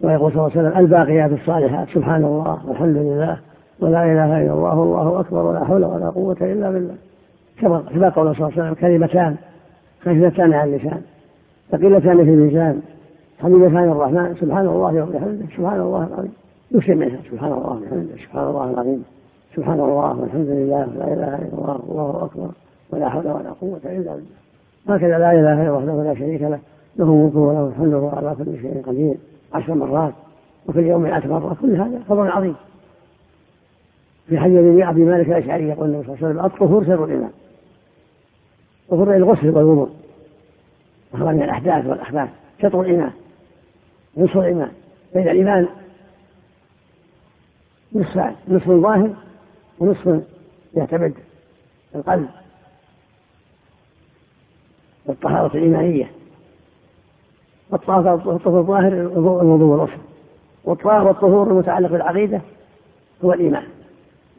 [0.00, 3.38] ويقول صلى الله عليه وسلم الباقيات الصالحات سبحان الله والحمد لله
[3.80, 6.94] ولا إله إلا الله والله أكبر ولا حول ولا قوة إلا بالله.
[7.60, 9.36] كما كما قول صلى الله عليه وسلم كلمتان
[10.00, 11.00] خفيفتان على اللسان
[11.70, 12.80] ثقيلتان في الميزان
[13.42, 16.32] حبيبتان الرحمن سبحان الله وبحمده سبحان الله العظيم.
[16.70, 19.04] يكثر منها سبحان الله وبحمده سبحان الله العظيم
[19.56, 22.48] سبحان الله والحمد لله لا إله إلا الله والله أكبر
[22.90, 24.36] ولا حول ولا قوة إلا بالله.
[24.88, 26.58] هكذا لا إله إلا الله وحده لا شريك له.
[26.98, 29.14] له ملك وله الحمد وهو على كل شيء قدير
[29.52, 30.14] عشر مرات
[30.66, 32.54] وفي اليوم مئة مرة كل هذا فضل عظيم.
[34.28, 37.30] في حديث أبي عبد مالك الأشعري يقول النبي صلى الله عليه وسلم الطهور سر الإيمان.
[38.88, 39.90] طهور الغسل والوضوء.
[41.12, 42.28] وهو من الأحداث والأخبار.
[42.62, 43.12] شطر الإيمان
[44.16, 44.70] نصف الإيمان.
[45.14, 45.68] بين الإيمان
[47.92, 49.10] نصفان نصف ظاهر
[49.78, 50.22] ونصف
[50.74, 51.14] يعتمد
[51.94, 52.28] القلب.
[55.06, 56.10] والطهارة الإيمانية.
[57.70, 59.98] والطهور الظاهر الوضوء والغسل
[60.64, 62.40] والطهارة والطهور المتعلق بالعقيدة
[63.24, 63.62] هو الإيمان.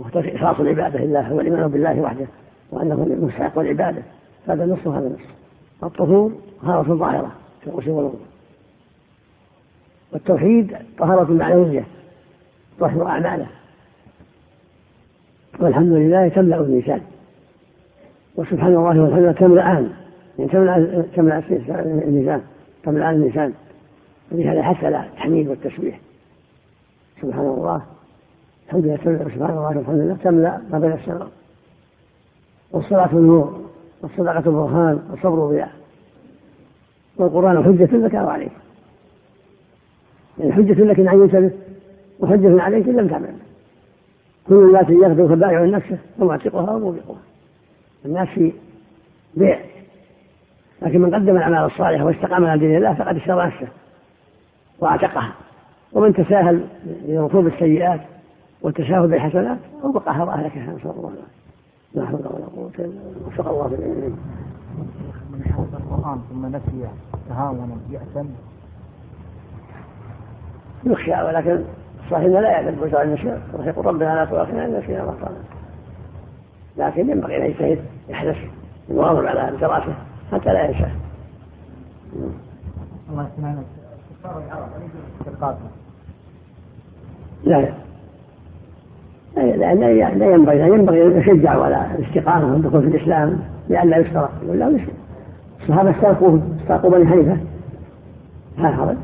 [0.01, 2.25] إخلاص العبادة لله هو الإيمان بالله وحده
[2.71, 4.01] وأنه مستحق العبادة.
[4.47, 5.25] هذا نص وهذا نص.
[5.83, 8.19] الطهور طهارة ظاهرة في الغسل والوضوء.
[10.13, 11.83] والتوحيد طهارة معنوية
[12.79, 13.47] طهر أعماله.
[15.59, 17.01] والحمد لله تملأ الميزان
[18.35, 19.91] وسبحان الله والحمد لله تملأان
[20.39, 21.43] يعني تملأ تملأ
[22.05, 22.41] الميزان
[22.87, 23.53] تملأ الميزان
[24.31, 25.99] ولهذا حث على التحميد والتسبيح
[27.21, 27.81] سبحان الله.
[28.67, 31.27] الحمد لله سبحان الله والحمد لله تملأ ما بين السماء.
[32.71, 33.61] والصلاة النور
[34.01, 35.71] والصدقة برهان والصبر ضياء
[37.17, 38.51] والقرآن حجة لك أو عليك.
[40.39, 41.51] يعني حجة لك إن عملت به
[42.19, 43.35] وحجة عليك إن لم تعمل
[44.47, 47.21] كل الناس يغدو فبائع نفسه ومعتقها وموبقها.
[48.05, 48.53] الناس في
[49.35, 49.59] بيع
[50.81, 53.67] لكن من قدم الأعمال الصالحة واستقام على دين الله فقد اشترى نفسه
[54.79, 55.31] وأعتقها.
[55.93, 56.61] ومن تساهل
[57.07, 58.01] بركوب السيئات
[58.61, 61.11] والتساهل بالحسنات أوبقها وأهلكها نسأل الله
[61.93, 63.27] لا حول ولا قوة إلا بالله.
[63.27, 64.17] وفق الله بالعلم
[65.31, 66.89] من حفظ القرآن ثم نسي
[67.29, 68.27] تهاونا يأثم
[70.83, 71.63] يخشى ولكن
[72.09, 75.29] صاحبنا لا يعلم بشرع النسيان يقول ربنا لا تؤاخذنا إن نسينا ما
[76.77, 78.37] لكن ينبغي أن يجتهد يحرص
[78.89, 79.93] يواظب على دراسته
[80.31, 80.91] حتى لا ينسى
[83.09, 83.65] الله يسلمك.
[87.43, 87.69] لا.
[89.35, 94.29] لا لا لا ينبغي لا ينبغي ان يشجع على الاستقامة والدخول في الإسلام لئلا يشترط
[94.43, 94.79] يقول لا
[95.61, 97.37] الصحابة استاقوا استاقوا بني حنيفة.
[98.57, 98.95] لا حرج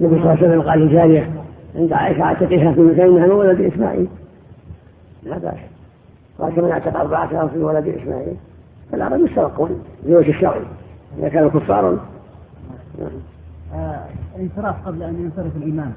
[0.00, 1.30] النبي صلى الله عليه وسلم قال لجارية
[1.76, 4.08] عند عائشة اعتقها في فانها من ولد إسماعيل.
[5.22, 5.54] لا بأس.
[6.38, 8.36] قال كمن اعتق أربعة في ولد إسماعيل.
[8.92, 10.62] فالعرب يسترقون بوجه الشرعي
[11.18, 11.98] إذا كانوا كفارا
[13.74, 14.04] آه
[14.36, 15.92] الانصراف قبل أن ينصرف الامام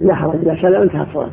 [0.00, 1.30] لا حرج إذا سلم انتهى الصلاة.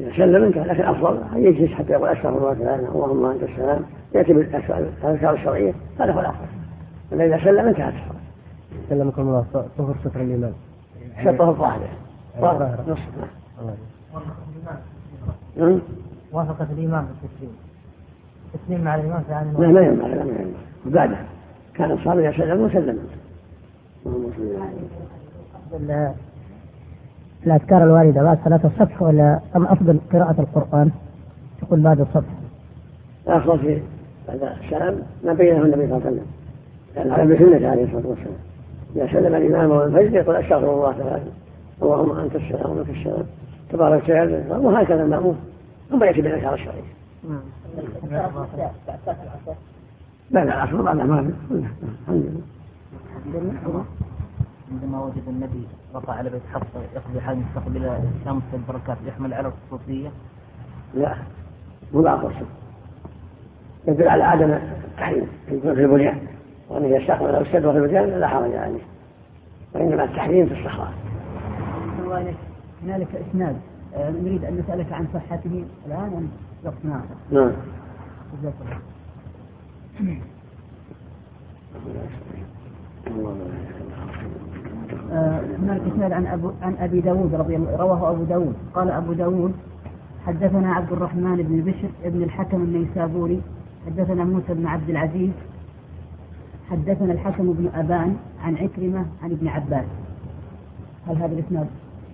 [0.00, 3.82] إذا سلم انتهى لكن افضل أن يجلس حتى يقول استغفر الله تعالى اللهم أنت السلام.
[4.14, 6.46] يأتي بالاذكار الشرعية هذا هو الأفضل.
[7.12, 8.20] أما إذا سلم انتهت الصلاة.
[8.88, 9.44] سلمكم الله
[9.78, 10.52] طهر ستر الإمام
[11.24, 11.88] شطه الظاهرة
[12.40, 13.08] ظاهرة نصف.
[15.56, 15.80] نعم.
[16.32, 17.30] وافقت الإمام بالتسليم.
[17.30, 17.69] التسليم
[18.70, 20.54] مع الإمام لا ما ينبغي لا ما ينبغي
[20.86, 21.16] بعده
[21.74, 22.98] كان الصلاة يسلم وسلم
[27.46, 30.90] الأذكار الواردة بعد صلاة الصبح ولا أم أفضل قراءة القرآن؟
[31.60, 32.28] تقول بعد الصبح.
[33.26, 33.82] أفضل في
[34.28, 36.26] بعد السلام ما بينه النبي صلى الله عليه وسلم.
[36.94, 38.38] كان على بسنة عليه الصلاة والسلام.
[38.96, 41.30] إذا سلم الإمام والفجر يقول أستغفر الله تعالى.
[41.82, 43.26] اللهم أنت السلام ومنك السلام.
[43.70, 44.44] تبارك وتعالى.
[44.50, 45.34] وهكذا المأمور
[45.90, 46.99] ثم يأتي بالأذكار الشرعية.
[50.30, 52.32] لا لا الأصل بعد ما الحمد
[53.26, 53.84] لله.
[54.72, 60.08] عندما وجد النبي رفع على بيت حفصة يقضي حال مستقبل الشمس والبركات يحمل على الخصوصية.
[60.94, 61.16] لا
[61.94, 62.24] مو بعض
[63.88, 66.18] يدل على عدم التحريم في البنيان.
[66.70, 68.80] يستقبل أو يستدبر في المكان لا حرج عليه.
[69.74, 70.92] وإنما التحريم في الصحراء.
[72.84, 73.56] هنالك إسناد.
[73.94, 76.10] آه، نريد أن نسألك عن صحته وقت
[76.84, 77.00] نعم.
[77.30, 77.52] نعم.
[85.62, 88.54] هنالك إسناد عن أبو عن أبي داود رضي الله رواه أبو داود.
[88.74, 89.52] قال أبو داود
[90.26, 93.40] حدثنا عبد الرحمن بن بشر بن الحكم النيسابوري
[93.86, 95.30] حدثنا موسى بن عبد العزيز
[96.70, 99.84] حدثنا الحكم بن أبان عن عكرمة عن ابن عباس.
[101.08, 101.66] هل هذا الإسناد؟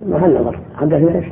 [0.07, 1.27] محل نظر حدثنا إيش؟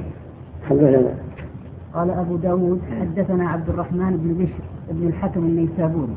[1.95, 6.17] قال أبو داود حدثنا عبد الرحمن بن بشر بن الحكم النيسابوري.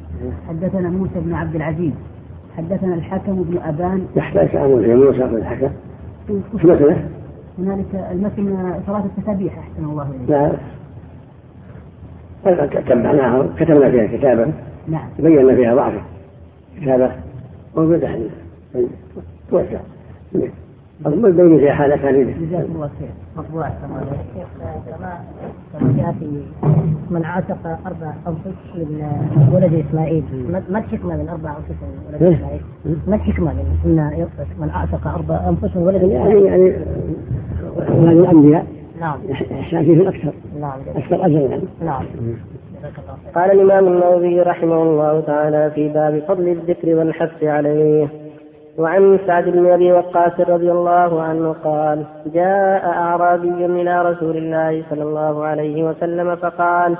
[0.49, 1.93] حدثنا موسى بن عبد العزيز.
[2.57, 4.05] حدثنا الحكم بن أبان.
[4.15, 5.69] يحتاج أن موسى بن الحكم.
[6.53, 7.09] وش مثله؟
[7.59, 10.29] هنالك المتن صلاة التسابيح أحسن الله إليك.
[12.45, 14.53] لا تبعناها كتبنا فيها كتابا.
[14.87, 15.07] نعم.
[15.19, 16.01] بينا فيها ضعفه
[17.77, 18.07] موجودة.
[18.07, 18.29] عندنا
[19.49, 19.79] توزع
[21.05, 22.23] أظن بين في حالة ثانية.
[22.23, 23.09] جزاكم الله خير.
[23.37, 24.01] مطبوع كما
[25.73, 26.41] كما جاء في
[27.09, 30.23] من عاتق أربع أنفس من ولد إسماعيل.
[30.69, 32.61] ما الحكمة من أربع أنفس من ولد إسماعيل؟
[33.07, 34.27] ما الحكمة من
[34.59, 36.73] من اعتق أربع أنفس من ولد؟ يعني يعني
[37.77, 38.65] ولد الأنبياء.
[38.99, 39.19] نعم.
[39.31, 40.79] إحسان فيه أكثر نعم.
[40.95, 41.63] أكثر اجرا يعني.
[41.85, 42.05] نعم.
[43.35, 48.07] قال الإمام النووي رحمه الله تعالى في باب فضل الذكر والحث عليه.
[48.77, 52.03] وعن سعد بن أبي وقاص رضي الله عنه قال
[52.33, 56.97] جاء أعرابي إلى رسول الله صلى الله عليه وسلم فقال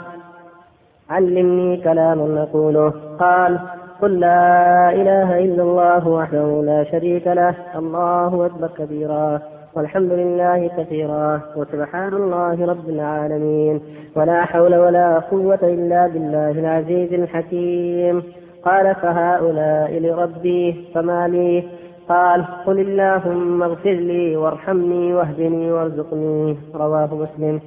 [1.09, 2.93] علمني كلاما نقوله.
[3.19, 3.59] قال
[4.01, 9.41] قل لا إله إلا الله وحده لا شريك له الله أكبر كبيرا
[9.75, 13.82] والحمد لله كثيرا وسبحان الله رب العالمين
[14.15, 18.23] ولا حول ولا قوة إلا بالله العزيز الحكيم.
[18.68, 21.63] قال فهؤلاء لربي فما لي؟
[22.09, 27.61] قال قل اللهم اغفر لي وارحمني واهدني وارزقني رواه مسلم.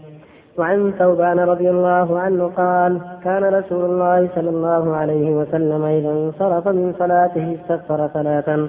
[0.58, 6.68] وعن ثوبان رضي الله عنه قال كان رسول الله صلى الله عليه وسلم إذا انصرف
[6.68, 8.68] من صلاته استغفر ثلاثا.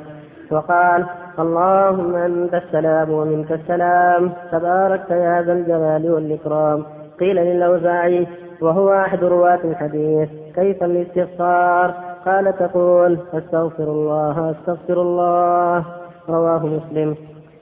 [0.52, 1.06] وقال
[1.40, 6.84] اللهم أنت السلام ومنك السلام تباركت يا ذا الجلال والإكرام.
[7.20, 8.28] قيل للأوزاعي
[8.62, 15.86] وهو أحد رواة الحديث كيف الاستغفار؟ قال تقول أستغفر الله أستغفر الله.
[16.30, 17.16] رواه مسلم.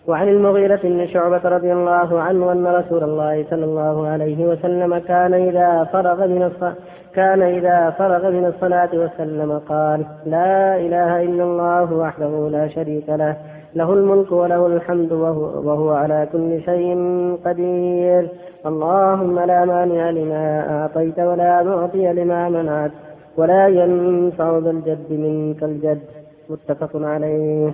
[0.07, 5.33] وعن المغيرة بن شعبة رضي الله عنه أن رسول الله صلى الله عليه وسلم كان
[5.33, 6.75] إذا فرغ من الصلاة
[7.15, 13.35] كان إذا فرغ من الصلاة وسلم قال لا إله إلا الله وحده لا شريك له
[13.75, 16.97] له الملك وله الحمد وهو, وهو على كل شيء
[17.45, 18.29] قدير.
[18.65, 22.91] اللهم لا مانع لما أعطيت ولا معطي لما منعت
[23.37, 26.01] ولا ينفع ذا الجد منك الجد.
[26.49, 27.71] متفق عليه.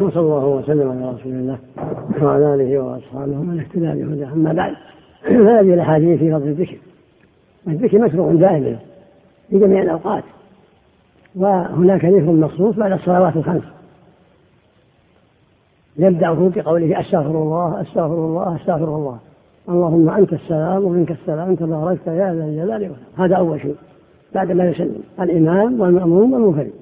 [0.00, 1.58] وصلى الله وسلم على رسول الله
[2.22, 4.32] وعلى آله وأصحابه ومن اهتدى بهداه.
[4.32, 4.74] أما بعد
[5.22, 6.78] فهذه الأحاديث في فضل الذكر.
[7.68, 8.78] الذكر مشروع دائما
[9.50, 10.24] في جميع الأوقات.
[11.36, 13.62] وهناك ذكر مخصوص بعد الصلوات الخمس.
[15.96, 19.18] يبدأ بقوله أستغفر الله أستغفر الله أستغفر الله.
[19.68, 22.96] اللهم أنت السلام ومنك السلام تباركت يا ذا الجلال والإكرام.
[23.16, 23.76] هذا أول شيء.
[24.34, 26.72] بعد ما يسلم الإمام والمأموم والمنفرد.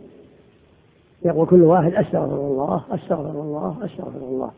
[1.25, 4.51] يقول كل واحد أستغفر الله أستغفر الله أستغفر الله.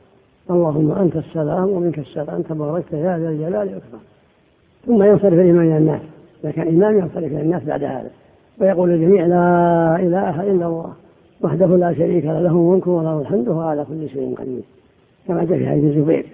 [0.50, 4.02] اللهم أنت السلام ومنك السلام تباركت يا ذا الجلال والإكرام.
[4.86, 6.00] ثم ينصرف الإمام إلى الناس.
[6.44, 8.10] إذا كان إمام ينصرف إلى الناس بعد هذا.
[8.60, 10.92] ويقول الجميع لا إله إلا الله
[11.42, 14.62] وحده لا شريك له له الملك وله الحمد وهو على كل شيء قدير.
[15.28, 16.26] كما جاء في حديث الزبير.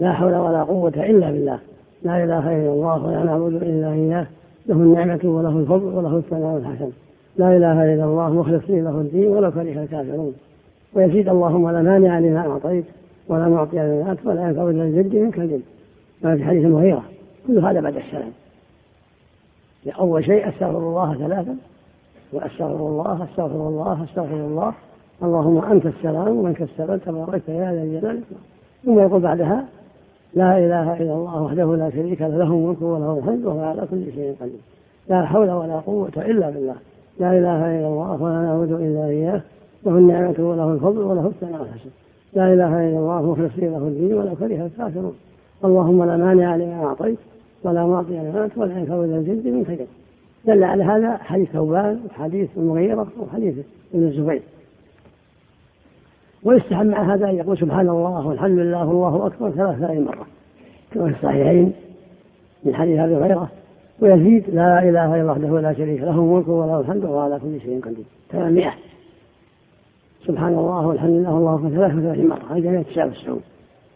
[0.00, 1.58] لا حول ولا قوة إلا بالله.
[2.02, 4.26] لا إله إلا الله ولا نعبد إلا إياه.
[4.66, 6.90] له النعمة وله الفضل وله الثناء الحسن.
[7.36, 10.34] لا إله إلا الله مخلصين له الدين ولو كره الكافرون.
[10.94, 12.84] ويزيد اللهم لا مانع لما أعطيت
[13.28, 15.62] ولا معطي لما ولا ينفع إلا الجد منك الجد.
[16.22, 17.02] كما في حديث المغيرة.
[17.46, 18.32] كل هذا بعد السلام.
[19.98, 21.56] أول شيء أستغفر الله ثلاثا.
[22.32, 24.72] وأستغفر الله أستغفر الله أستغفر الله.
[25.22, 28.20] اللهم أنت السلام ومنك السلام تبارك يا ذا الجلال
[28.84, 29.64] ثم يقول بعدها
[30.34, 34.04] لا إله إلا الله وحده لا شريك له له الملك وله الحمد وهو على كل
[34.14, 34.60] شيء قدير.
[35.08, 36.74] لا حول ولا قوة إلا بالله.
[37.20, 39.40] لا إله إلا الله ولا نعبد إلا إياه
[39.86, 41.90] له النعمة وله الفضل وله الثناء الحسن.
[42.34, 45.14] لا إله إلا الله مخلصين له الدين ولو كره الكافرون.
[45.64, 47.18] اللهم لا مانع لما أعطيت
[47.64, 49.86] ولا معطي لما ولا ينفع ذا الجد من خير.
[50.44, 53.54] دل على هذا حديث ثوبان وحديث المغيرة وحديث
[53.94, 54.42] ابن الزبير.
[56.44, 60.26] ويستحب مع هذا أن يقول سبحان الله والحمد لله والله أكبر ثلاث مرة.
[60.92, 61.72] كما في الصحيحين
[62.64, 63.48] من حديث أبي هريرة
[64.00, 67.60] ويزيد لا إله إلا الله وحده لا شريك له الملك وله الحمد وهو على كل
[67.60, 68.04] شيء قدير.
[68.32, 68.72] ثمانمائة.
[70.26, 72.42] سبحان الله والحمد لله والله أكبر ثلاث وثلاثين مرة.
[72.50, 73.40] هذه جميع تسعة والتسعون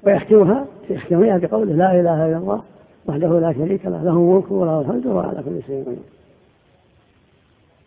[0.06, 2.62] ويختمها يختمها بقوله لا إله إلا الله
[3.08, 5.98] وحده لا شريك له له الملك وله الحمد وهو على كل شيء قدير.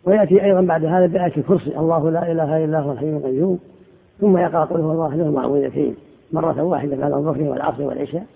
[0.04, 3.58] ويأتي أيضا بعد هذا بآية الكرسي الله لا إله إلا هو الحي القيوم.
[4.20, 5.94] ثم يقرأ قل هو الله له معوذتين
[6.32, 8.26] مرة واحدة بعد الظهر والعصر والعشاء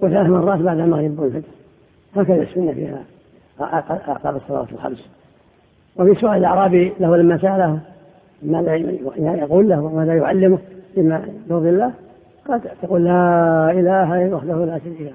[0.00, 1.48] وثلاث مرات بعد المغرب والفجر.
[2.16, 3.02] هكذا السنة فيها
[3.60, 5.08] أعقاب الصلاة الخمس.
[5.96, 7.78] وفي سؤال الأعرابي له لما سأله
[8.42, 8.74] ماذا
[9.16, 10.58] يقول له وماذا يعلمه
[10.96, 11.92] بما يرضي الله
[12.48, 15.12] قال تقول لا إله إلا وحده لا شريك له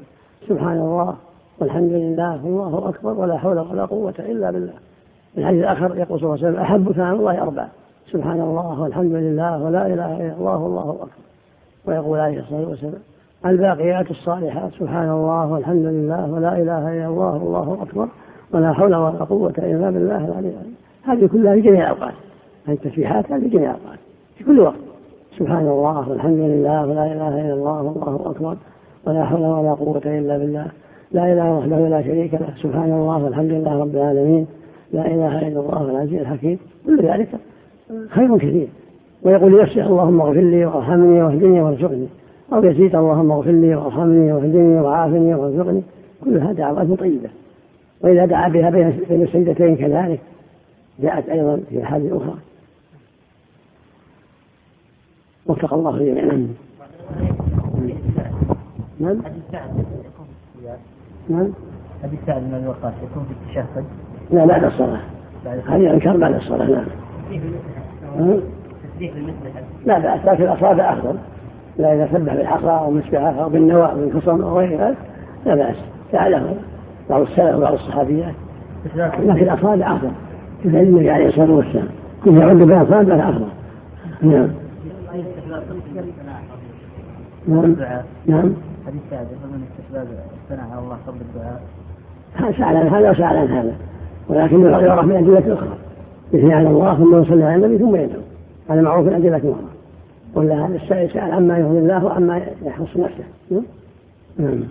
[0.48, 1.16] سبحان الله
[1.60, 4.74] والحمد لله والله أكبر ولا حول ولا قوة إلا بالله.
[5.38, 7.70] الحديث الآخر يقول صلى الله عليه وسلم أحب كلام الله أربعة.
[8.12, 11.08] سبحان الله والحمد لله ولا إله إلا الله والله أكبر.
[11.86, 13.02] ويقول عليه الصلاة والسلام
[13.46, 18.08] الباقيات الصالحات سبحان الله والحمد لله ولا إله إلا الله والله أكبر.
[18.54, 20.76] ولا حول ولا قوة إلا بالله العلي العظيم.
[21.04, 22.14] هذه كلها في جميع الأوقات.
[22.70, 24.00] التسبيحات هذه جميع الأوقات
[24.38, 24.80] في كل وقت.
[25.38, 28.58] سبحان الله والحمد لله ولا إله إلا الله والله أكبر.
[29.08, 30.68] ولا حول ولا قوة إلا بالله.
[31.12, 32.48] لا إله وحده لا شريك له.
[32.56, 34.48] سبحان الله والحمد لله رب العالمين.
[34.94, 36.60] لا إله إلا الله العزيز الحكيم.
[36.86, 37.30] كل ذلك
[38.10, 38.68] خير كثير.
[39.24, 42.08] ويقول يفسح اللهم اغفر لي وارحمني واهدني وارزقني.
[42.54, 45.82] أو يزيد اللهم اغفر لي وارحمني واهدني وعافني وارزقني.
[46.24, 47.30] كل كلها دعوات طيبة.
[48.02, 50.20] وإذا دعا بها بين السجدتين كذلك.
[51.00, 52.36] جاءت أيضا في أحاديث أخرى.
[55.46, 56.48] وفق الله جميعا.
[59.00, 59.22] نعم؟ نعم؟
[61.30, 61.54] نعم
[62.04, 63.86] حديث سعد بن ابي وقاص يكون في التشهد؟
[64.32, 65.00] لا بعد الصلاة.
[65.46, 66.86] هذه أنكار بعد الصلاة نعم.
[69.86, 71.16] لا بأس لكن الأصابع أفضل
[71.78, 74.98] لا إذا سبح بالحصى أو مسبحة أو بالنوى أو بالخصم أو غير ذلك
[75.46, 75.76] لا بأس.
[76.12, 76.56] فعله
[77.10, 78.34] بعض السلف وبعض الصحابيات
[78.96, 80.12] لكن الأصابع أفضل
[80.64, 81.88] كيف النبي عليه الصلاة والسلام؟
[82.24, 83.48] كيف يعد بأصابع أفضل
[84.22, 84.50] نعم.
[87.48, 87.76] نعم.
[88.26, 88.54] نعم.
[88.88, 90.08] حديث سعد من استحباب
[90.44, 91.62] الثناء على الله قبل الدعاء
[92.58, 93.76] سأل عن هذا وسأل عن هذا.
[94.30, 95.78] ولكن يعرف من أدلة أخرى.
[96.34, 98.22] يثني على الله ثم يصلي على النبي ثم يدعو
[98.70, 99.78] هذا معروف من أدلة أخرى
[100.36, 103.24] ولا هذا السائل يسأل عما يرضي الله وعما يخص نفسه.
[104.40, 104.64] نعم.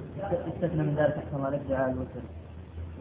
[0.55, 2.21] استثنى من ذلك أحسن الله لك دعاء الوتر.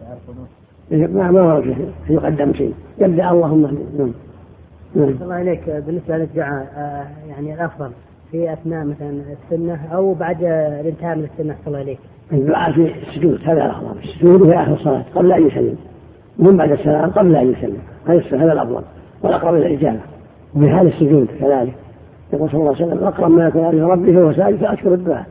[0.02, 0.48] دعاء القنوت
[0.92, 1.76] إيه، ما ما ورد
[2.10, 2.74] يقدم شيء.
[3.00, 4.14] يبدأ اللهم نعم.
[4.96, 5.16] نعم.
[5.22, 7.92] الله عليك بالنسبة للدعاء آه، يعني الأفضل
[8.32, 10.44] في أثناء مثلا السنة أو بعد
[10.82, 12.00] الانتهاء من السنة صلى الله عليك.
[12.32, 13.98] الدعاء في السجود هذا الأفضل.
[14.04, 15.78] السجود في آخر الصلاة قبل أن يسلم.
[16.40, 17.78] من بعد السلام قبل أن يسلم.
[18.08, 18.82] هذا الأفضل.
[19.24, 20.00] والأقرب إلى الإجابة.
[20.56, 21.74] وفي حال السجود كذلك.
[22.34, 25.26] يقول صلى الله عليه وسلم أقرب ما يكون عند ربه وهو ساجد فأشكر الدعاء.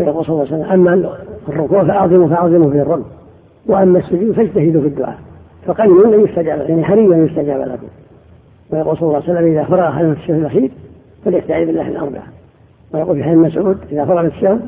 [0.00, 1.10] ويقول صلى الله عليه وسلم أما
[1.48, 3.04] الركوع فاعظموا فاعظموا في الرب
[3.66, 5.18] وأما السجود فاجتهدوا في الدعاء.
[5.66, 7.86] فقليل ان يستجاب يعني حري أن يستجاب لكم.
[8.70, 10.70] ويقول صلى الله عليه وسلم إذا فرغ من الشهر الأخير
[11.24, 12.22] فليستعيذ بالله الاربعه
[12.94, 14.58] ويقول في حديث مسعود إذا فرغ الشهر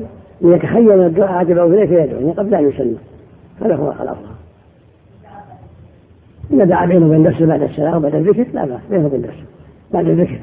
[0.41, 2.97] ليتخيل الدعاء عجبه إليه فيدعو يعني قبل أن يسلم.
[3.61, 4.38] هذا هو الأفضل.
[6.51, 9.43] إذا دعا بينه وبين نفسه بعد السلام وبعد الذكر لا بأس بينه وبين نفسه
[9.93, 10.39] بعد الذكر.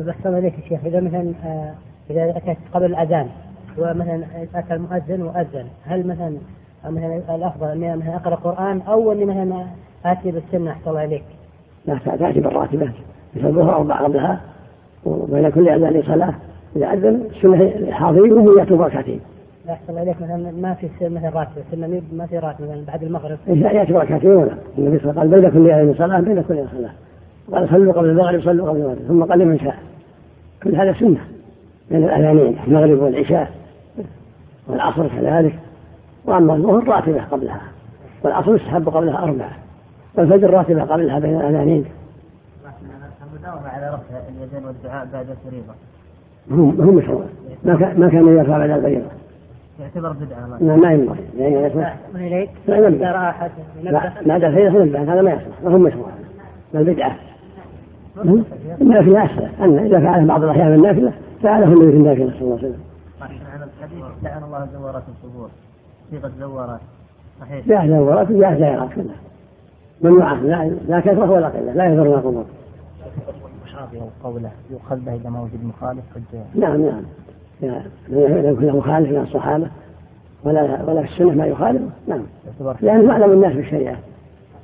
[0.00, 1.74] بحسن عليك يا شيخ إذا مثلا آه،
[2.10, 3.26] إذا أتيت قبل الأذان
[3.78, 4.22] ومثلا
[4.54, 6.32] أتى المؤذن وأذن هل مثلا
[6.84, 9.66] مثلا الأفضل أني مثلا أقرأ القرآن أو أني مثلا
[10.04, 11.24] آتي بالسنة أحسن الله عليك؟
[11.86, 12.92] لا تأتي بالراتبات
[13.36, 14.40] مثل الظهر أربع قبلها
[15.04, 16.34] وبين كل أذان صلاة
[16.76, 19.20] إذا أذن السنة حاضرين وهم يأتوا بركعتين.
[19.66, 21.62] لا أحسن عليك مثلا ما في مثلا راتب.
[21.70, 23.38] سنة ما في راتب مثلا بعد المغرب.
[23.46, 24.48] لا يأتي ركعتين
[24.78, 26.92] النبي صلى الله عليه وسلم قال بين كل صلاة بين كل صلاة
[27.52, 28.98] قال صلوا قبل المغرب صلوا قبل المغرب.
[29.08, 29.78] ثم قال لمن شاء.
[30.62, 31.20] كل هذا سنة.
[31.90, 33.50] بين الأذانين المغرب والعشاء
[34.68, 35.54] والعصر كذلك.
[36.24, 37.60] وأما الظهر راتبة قبلها.
[38.22, 39.52] والعصر يستحب قبلها أربعة.
[40.14, 41.84] والفجر راتبة قبلها بين الأذانين.
[43.32, 45.74] المداومة على رفع اليدين والدعاء بعد الفريضة
[46.50, 47.24] هم هم
[47.64, 49.21] ما كان ما كان يرفع بعد الفريضة.
[49.82, 51.18] يعتبر بدعة ما ما ينبغي.
[51.38, 51.56] يعني
[52.14, 52.50] ما إليك.
[52.68, 53.12] لا ينبغي.
[54.26, 56.08] بعد الفريضة ينبغي هذا ما يصلح ما هو مشروع.
[56.74, 57.16] بل بدعة.
[58.80, 61.12] إنما في أسفل أن إذا فعله بعض الأحيان النافلة
[61.42, 62.80] فعله النبي في النافلة صلى الله عليه وسلم.
[63.22, 63.30] عن
[63.62, 65.48] الحديث لعن الله زوارات القبور.
[66.10, 66.80] صيغة زوارات.
[67.40, 67.68] صحيح.
[67.68, 69.16] جاء زوارات وجاء زائرات كلها.
[70.02, 72.44] ممنوعة لا لا كثرة ولا قلة لا يضرنا القبور.
[74.24, 76.42] قوله يؤخذ به إذا ما وجد مخالف حجة.
[76.54, 77.02] نعم نعم.
[77.62, 79.66] لو كان مخالف من الصحابة
[80.44, 82.22] ولا ولا في السنة ما يخالف نعم.
[82.80, 83.96] لأنه معلم الناس بالشريعة.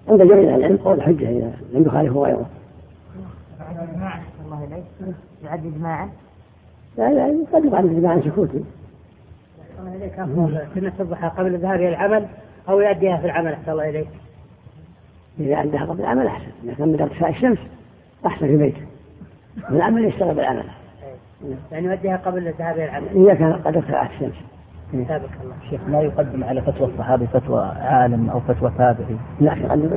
[0.08, 2.46] عند جميع العلم قول حجة إذا لم يخالف غيره.
[4.44, 6.08] الله إليك يعد إجماعا
[6.98, 8.64] لا لا قد يقال إجماعا سكوتي
[9.80, 12.26] الله إليك أفضل سنة الضحى قبل الذهاب إلى العمل
[12.68, 14.08] أو يؤديها في العمل أحسن الله إليك
[15.40, 17.58] إذا أداها قبل العمل أحسن إذا كان من ارتفاع الشمس
[18.26, 18.82] أحسن في بيته
[19.70, 20.64] العمل يشتغل بالعمل
[21.72, 23.06] يعني يؤديها قبل الذهاب إلى العمل.
[23.14, 24.34] إذا كان قد ارتفعت الشمس
[25.08, 25.54] سابق الله.
[25.70, 29.90] شيخ لا يقدم على فتوى الصحابي فتوى عالم أو فتوى تابعي؟ لا يقدم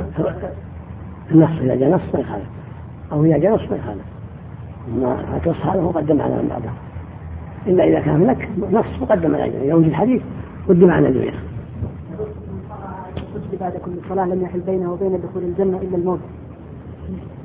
[1.32, 2.46] النص إذا جاء نص ما يخالف.
[3.12, 4.06] أو إذا جاء نص ما يخالف.
[4.88, 6.70] ما تصحى له قدم على من بعده.
[7.68, 10.22] إلا إذا كان هناك نص مقدم على إذا وجد حديث
[10.70, 11.34] قدم على الجميع
[13.60, 16.20] بعد كل صلاة لم يحل بينه وبين دخول الجنة إلا الموت.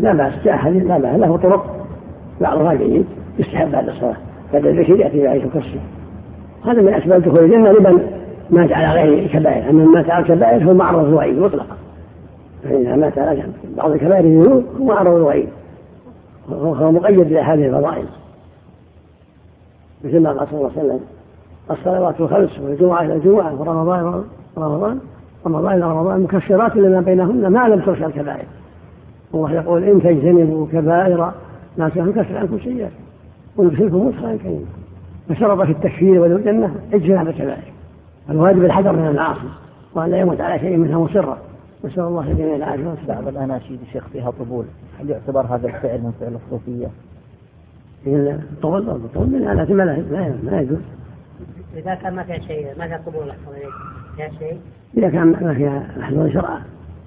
[0.01, 1.87] لا بأس جاء حديث لا بأس له طرق
[2.41, 3.07] بعضها جيد.
[3.39, 4.17] يستحب بعد الصلاة.
[4.53, 5.81] بعد الذكر يأتي بعيش الكرسي.
[6.65, 8.01] هذا من أسباب دخول الجنة لمن
[8.51, 11.77] مات على غير كبائر أما من مات على الكبائر فهو معرض الوعيد مطلقا.
[12.65, 13.43] فإذا مات على
[13.77, 15.49] بعض الكبائر الذنوب هو معرض الوعيد.
[16.51, 18.05] هو مقيد بهذه الفضائل.
[20.05, 21.01] مثل ما قال صلى الله عليه وسلم
[21.71, 24.25] الصلوات الخمس والجمعة إلى الجمعة ورمضان
[24.59, 24.99] رمضان
[25.47, 28.45] رمضان إلى رمضان مكفرات لما بينهن ما لم تغشى الكبائر.
[29.35, 31.33] الله يقول إن تجتنبوا كبائر
[31.79, 32.91] ما كان كفر عنكم سيئات
[33.57, 34.67] ويدخلكم مدخلا كريما
[35.29, 37.73] فشرط في التكفير والجنة اجتناب الكبائر
[38.31, 39.49] الواجب الحذر من المعاصي
[39.95, 41.39] وأن لا يموت على شيء منها مصرا.
[41.85, 42.95] نسأل الله جميع العافية.
[43.09, 44.65] بعض الأناشيد شيخ فيها طبول.
[45.01, 46.87] هل يعتبر هذا الفعل من فعل الصوفية؟
[48.07, 50.05] الطول الطول من آلات ما
[50.43, 50.79] ما يجوز.
[51.77, 53.33] إذا كان ما فيها شيء ما فيها قبول
[54.17, 54.59] فيها شيء؟
[54.97, 56.61] إذا كان ما فيها محذور شرعا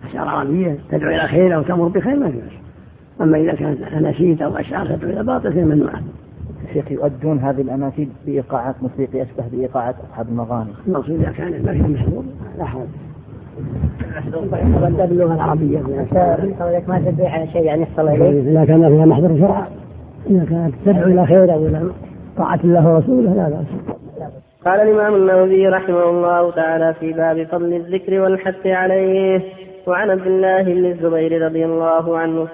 [0.10, 2.54] أشعار عربية تدعو إلى خير أو تأمر بخير ما في بأس
[3.22, 6.02] أما إذا كانت أناشيد أو أشعار تدعو إلى باطل فهي ممنوعة.
[6.74, 11.88] شيخ يؤدون هذه الأناشيد بإيقاعات موسيقية أشبه بإيقاعات أصحاب المغاني المقصود إذا كان ما فيه
[11.88, 12.24] محظور
[12.58, 12.88] لا حرج.
[15.10, 15.80] باللغة العربية.
[16.88, 19.68] ما تدعي على شيء يعني يحصل إليه؟ إذا كان فيها محظور شرعا
[20.30, 21.90] إذا كانت تدعو إلى خير أو إلى
[22.38, 23.66] طاعة الله ورسوله لا بأس.
[24.66, 29.42] قال الإمام النووي رحمه الله تعالى في باب فضل الذكر والحث عليه
[29.88, 32.48] وعن عبد الله بن الزبير رضي الله عنه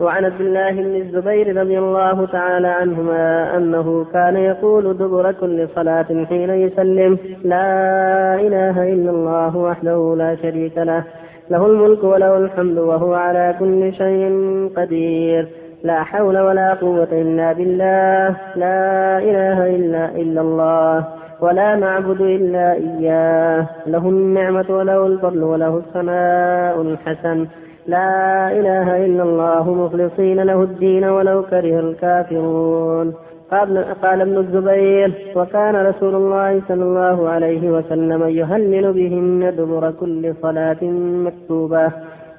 [0.00, 6.24] وعن عبد الله بن الزبير رضي الله تعالى عنهما أنه كان يقول دبر كل صلاة
[6.28, 11.04] حين يسلم لا إله إلا الله وحده لا شريك له
[11.50, 14.28] له الملك وله الحمد وهو على كل شيء
[14.76, 15.48] قدير
[15.84, 21.04] لا حول ولا قوة إلا بالله لا إله إلا إلا الله
[21.40, 27.46] ولا نعبد إلا إياه له النعمة وله الفضل وله الثناء الحسن
[27.88, 33.14] لا إله إلا الله مخلصين له الدين ولو كره الكافرون.
[33.50, 40.34] قال, قال ابن الزبير وكان رسول الله صلى الله عليه وسلم يهلل بهن دبر كل
[40.42, 40.82] صلاة
[41.26, 41.92] مكتوبة.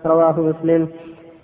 [0.06, 0.88] رواه مسلم.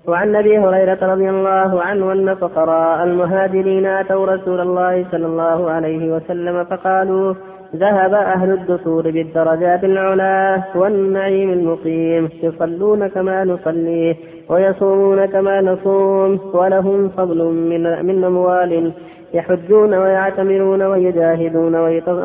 [0.08, 6.16] وعن أبي هريرة رضي الله عنه أن فقراء المهاجرين آتوا رسول الله صلى الله عليه
[6.16, 7.34] وسلم فقالوا
[7.76, 14.16] ذهب أهل الدثور بالدرجات العلا والنعيم المقيم يصلون كما نصلي
[14.50, 18.92] ويصومون كما نصوم ولهم فضل من, من أموال
[19.34, 21.76] يحجون ويعتمرون ويجاهدون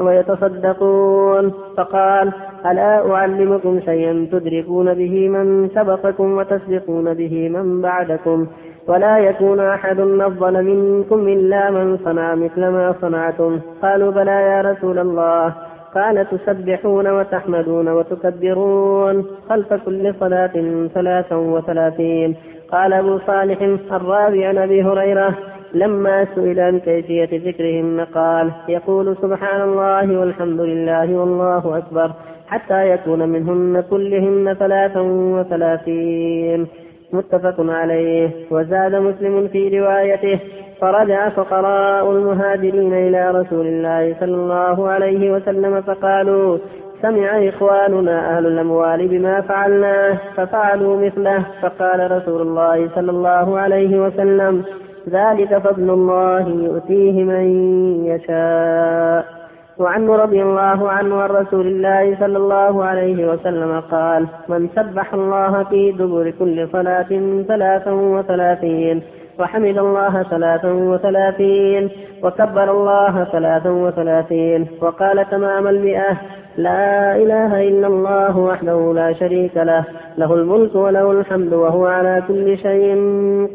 [0.07, 1.53] ويتصدقون.
[1.77, 2.33] فقال
[2.67, 8.47] ألا أعلمكم شيئا تدركون به من سبقكم وتسبقون به من بعدكم؟
[8.91, 13.61] ولا يكون أحد أفضل منكم إلا من صنع مثل ما صنعتم.
[13.83, 15.55] قالوا بلى يا رسول الله.
[15.95, 22.37] قال تسبحون وتحمدون وتكبرون خلف كل صلاة ثلاثا وثلاثين.
[22.73, 23.63] قال أبو صالح
[23.93, 25.35] الرابع عن أبي هريرة
[25.75, 32.11] لما سئل عن كيفية ذكرهن قال يقول سبحان الله والحمد لله والله أكبر
[32.49, 35.01] حتى يكون منهن كلهن ثلاثا
[35.37, 36.67] وثلاثين.
[37.13, 38.31] متفق عليه.
[38.51, 40.41] وزاد مسلم في روايته
[40.81, 46.59] فرجع فقراء المهاجرين إلى رسول الله صلى الله عليه وسلم فقالوا
[47.03, 51.45] سمع إخواننا أهل الأموال بما فعلناه ففعلوا مثله.
[51.63, 54.65] فقال رسول الله صلى الله عليه وسلم
[55.09, 57.45] ذلك فضل الله يؤتيه من
[58.05, 59.40] يشاء.
[59.81, 65.65] وعنه رضي الله عنه عن رسول الله صلى الله عليه وسلم قال من سبح الله
[65.65, 69.03] في دبر كل صلاة ثلاثا وثلاثين
[69.41, 71.91] وحمد الله ثلاثا وثلاثين
[72.23, 76.17] وكبر الله ثلاثا وثلاثين وقال تمام المئة
[76.57, 79.85] لا إله إلا الله وحده لا شريك له
[80.19, 82.97] له الملك وله الحمد وهو على كل شيء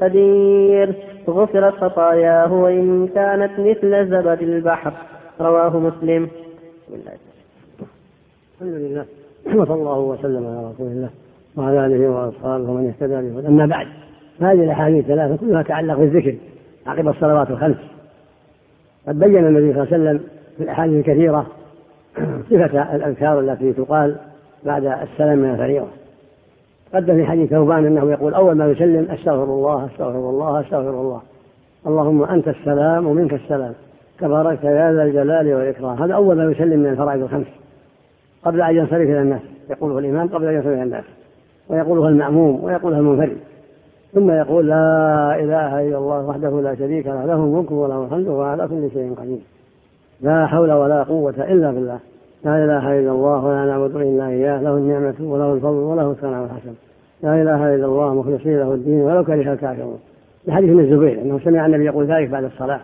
[0.01, 0.93] قدير
[1.29, 4.93] غفرت خطاياه وإن كانت مثل زبد البحر.
[5.41, 6.29] رواه مسلم.
[8.61, 9.05] الحمد لله.
[9.45, 11.09] وصلى الله وسلم على رسول الله
[11.57, 13.47] وعلى آله وأصحابه ومن اهتدى به.
[13.47, 13.87] أما بعد
[14.41, 16.35] هذه الأحاديث الثلاثة كلها تتعلق بالذكر
[16.87, 17.77] عقب الصلوات الخمس
[19.07, 20.19] قد بين النبي صلى الله عليه وسلم
[20.57, 21.47] في الأحاديث الكثيرة
[22.49, 24.15] صفة الأذكار التي تقال
[24.65, 25.87] بعد السلام من الفريضة.
[26.93, 31.21] قدم في حديث ثوبان أنه يقول أول ما يسلم أستغفر الله أستغفر الله أستغفر الله.
[31.87, 33.73] اللهم أنت السلام ومنك السلام.
[34.19, 36.03] تبارك يا ذا الجلال والإكرام.
[36.03, 37.47] هذا أول ما يسلم من الفرائض الخمس.
[38.43, 39.41] قبل أن ينصرف إلى الناس.
[39.69, 41.03] يقوله الإمام قبل أن ينصرف إلى الناس.
[41.69, 43.37] ويقوله المأموم ويقولها المنفرد.
[44.13, 48.41] ثم يقول لا إله إلا الله وحده لا شريك له له الملك وله الحمد وهو
[48.41, 49.39] على كل شيء قدير.
[50.21, 51.99] لا حول ولا قوة إلا بالله.
[52.45, 54.61] لا إله إلا الله ولا نعبد إلا إياه.
[54.61, 56.73] له النعمة وله الفضل وله الثناء الحسن
[57.23, 59.99] لا إله إلا الله مخلصين له الدين ولو كره الكافرون.
[60.47, 62.79] الحديث ابن الزبير أنه سمع النبي يقول ذلك بعد الصلاة.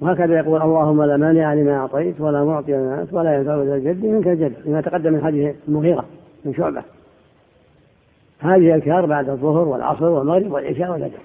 [0.00, 4.28] وهكذا يقول اللهم لا مانع لما أعطيت ولا معطي لما ولا ينفع ذا الجد منك
[4.28, 6.04] الجد لما تقدم من حديث المغيرة
[6.44, 6.82] من شعبة.
[8.40, 11.18] هذه اذكار بعد الظهر والعصر والمغرب والعشاء والفجر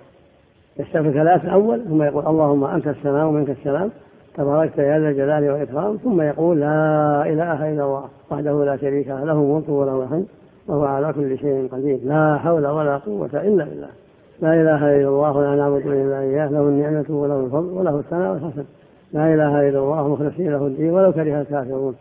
[0.79, 3.89] يستغفر ثلاث الأول ثم يقول اللهم أنت السلام ومنك السلام
[4.37, 9.23] تباركت يا ذا الجلال والإكرام ثم يقول لا إله إلا الله وحده لا شريك له
[9.25, 10.25] له الملك وله الحمد
[10.67, 13.89] وهو على كل شيء قدير لا حول ولا قوة إلا بالله.
[14.41, 18.65] لا إله إلا الله ولا نعبد إلا إياه له النعمة وله الفضل وله الثناء الحسن.
[19.13, 21.95] لا إله إلا الله مخلصين له الدين ولو كره الكافرون.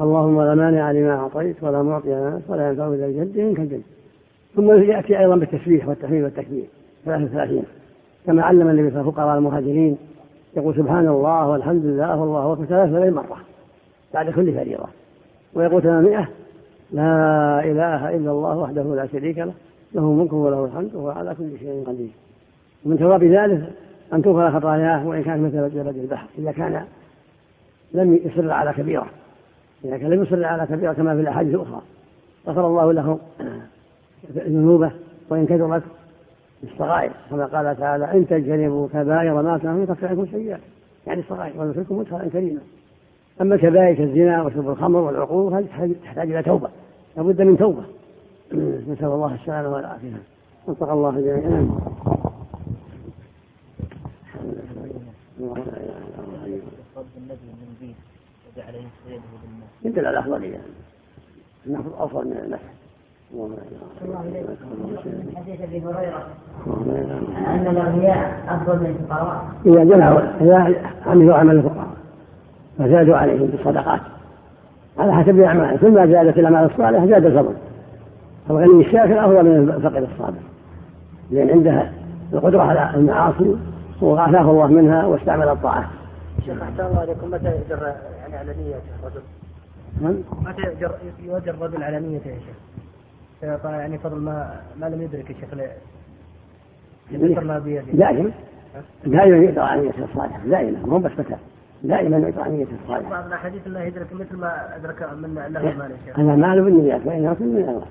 [0.00, 3.82] اللهم لا مانع لما أعطيت ولا معطي لما ولا ينفع ذا الجد منك الجد.
[4.56, 6.64] ثم يأتي أيضا بالتسبيح والتحميد والتكبير.
[7.04, 7.64] ثلاثة ثلاثين
[8.26, 9.98] كما علم النبي صلى الله عليه وسلم فقراء المهاجرين
[10.56, 13.36] يقول سبحان الله والحمد لله والله أكبر ثلاث ثلاثين مرة
[14.14, 14.86] بعد كل فريضة.
[15.54, 16.28] ويقول ثمانمائة
[16.92, 19.52] لا إله إلا الله وحده لا شريك له.
[19.94, 22.10] له الملك وله الحمد وهو على كل شيء قدير.
[22.84, 23.72] ومن ثواب ذلك
[24.12, 26.84] أن تغفر خطاياه وإن كانت مثل جبل البحر إذا كان
[27.94, 29.06] لم يصر على كبيرة.
[29.84, 31.80] إذا كان لم يصر على كبيرة كما في الأحاديث الأخرى.
[32.46, 33.18] غفر الله له
[34.32, 34.92] ذنوبه
[35.30, 35.82] وإن كثرت
[36.64, 37.10] الصغائر.
[37.30, 40.60] كما قال تعالى إن تجتنبوا كبائر ما كانوا يكفر عنكم سيئات.
[41.06, 42.60] يعني الصغائر وندخلكم مدخلا كريما.
[43.40, 46.68] أما الكبائر كالزنا وشرب الخمر والعقوق هذه تحتاج إلى توبة.
[47.16, 47.82] لابد من توبة.
[48.52, 50.16] نسأل الله السلامة والعافية.
[50.66, 51.70] وفق الله جميعا.
[59.84, 60.58] يدل على الأفضلية
[61.66, 62.62] النفض أفضل من النفع
[63.32, 63.56] من
[65.36, 66.26] حديث ابي هريره
[67.46, 70.76] ان الاغنياء أفضل من الفقراء إذا جمعوا إذا
[71.06, 71.88] عملوا عمل الفقراء
[72.78, 74.00] فزادوا عليهم بالصدقات.
[74.98, 77.54] على حسب الأعمال كل ما زادت الأعمال الصالحة زاد الفضل.
[78.50, 80.40] الغني الشاكر أفضل من الفقير الصابر
[81.30, 81.90] لأن عنده
[82.32, 83.56] القدرة على المعاصي
[84.02, 85.90] وعافاه الله منها واستعمل الطاعة.
[86.44, 89.22] شيخ أحسن الله عليكم متى يجر يعني على نية الرجل؟
[90.02, 90.16] نعم.
[90.42, 90.92] متى يجر
[91.24, 95.60] يؤجر الرجل على نيته يا شيخ؟ يعني فضل ما ما لم يدرك يا شيخ
[97.10, 98.30] يذكر ما بيده دائما
[99.06, 101.36] دائما يقرا عن نيته الصالحه دائما مو بس متى
[101.82, 105.90] دائما يقرا عن نيته الصالحه بعض الأحاديث انه يدرك مثل ما أدرك من له المال
[105.90, 107.86] يا شيخ هذا مال بالنيات يكون من الله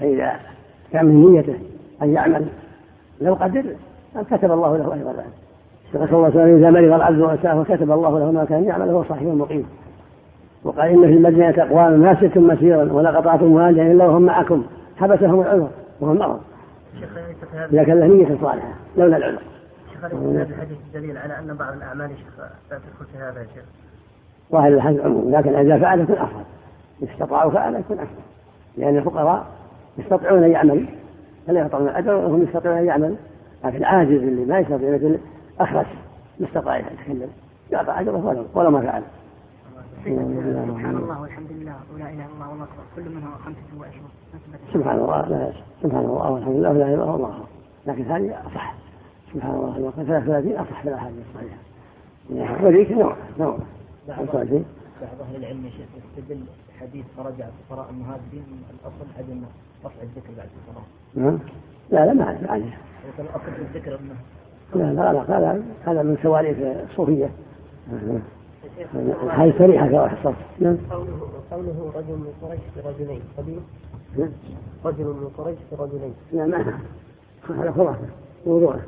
[0.00, 0.32] فإذا
[0.92, 1.58] كان من نيته
[2.02, 2.46] أن يعمل
[3.20, 3.64] لو قدر
[4.30, 5.12] كتب الله له أيضا.
[5.94, 8.88] ذلك صلى الله عليه وسلم إذا مرض العبد واتاه وكتب الله له ما كان يعمل
[8.88, 9.66] وهو صحيح مقيم.
[10.64, 14.64] وقال إن في المدينة أقوام ما سرتم مسيرا ولا قطعتم واديا إلا وهم معكم.
[14.96, 15.70] حبسهم العذر
[16.00, 16.40] وهم مرض.
[17.72, 19.42] إذا كان له نية صالحة لولا العذر.
[19.92, 22.38] شيخ هذا الحديث دليل على أن بعض الأعمال شيخ
[22.70, 23.64] لا تدخل في هذا يا شيخ.
[24.52, 26.44] ظاهر الحديث عموم لكن إذا فعل يكون أفضل.
[27.02, 28.22] إن استطاعوا فعل يكون أفضل.
[28.76, 29.46] لأن الفقراء
[30.00, 30.86] يستطيعون أن يعملوا
[31.46, 33.16] فلا يعطون الأجر وهم يستطيعون أن يعملوا.
[33.64, 35.18] لكن العاجز اللي ما يستطيع مثل
[35.60, 35.86] أخرس
[36.40, 37.28] ما استطاع يتكلم.
[37.72, 39.02] يعطى أجره ولو ولو ما فعل.
[40.04, 41.74] سبحان الله والحمد لله.
[41.94, 42.82] ولا إله إلا الله والله أكبر.
[42.96, 44.10] كل منها خمسة وعشرون.
[44.72, 47.44] سبحان الله لا سبحان الله والحمد لله ولا إله إلا الله.
[47.86, 48.74] لكن هذه أصح.
[49.34, 52.66] سبحان الله الوقت 33 أصح في الأحاديث الصحيحة.
[52.66, 53.58] وذيك نوع نوع.
[54.08, 55.88] بعض أهل العلم يا شيخ
[56.18, 56.40] يستدل
[56.80, 59.42] حديث فرجع الفقراء المهاجرين من الأصل عدم
[59.84, 60.86] رفع الذكر بعد الصلاه.
[61.14, 61.38] نعم.
[61.90, 62.72] لا لا ما أعرف عنه.
[63.18, 64.14] الأصل في الذكر انه
[64.74, 66.56] لا لا لا هذا هذا من سواليف
[66.90, 67.30] الصوفيه.
[69.30, 70.76] هذه صريحة في واحد الصف نعم.
[70.90, 73.60] قوله قوله رجل من قريش في رجلين قبيل
[74.18, 74.30] نعم.
[74.84, 76.14] رجل من قريش في رجلين.
[76.32, 76.78] لا ما
[77.62, 77.98] هذا خلاصة
[78.46, 78.80] موضوعه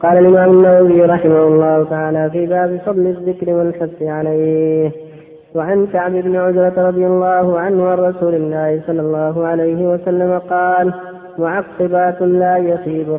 [0.00, 5.09] قال الإمام النووي رحمه الله تعالى في باب فضل الذكر والحث عليه.
[5.54, 10.94] وعن كعب بن عجرة رضي الله عنه عن رسول الله صلى الله عليه وسلم قال
[11.38, 13.18] معقبات لا يصيب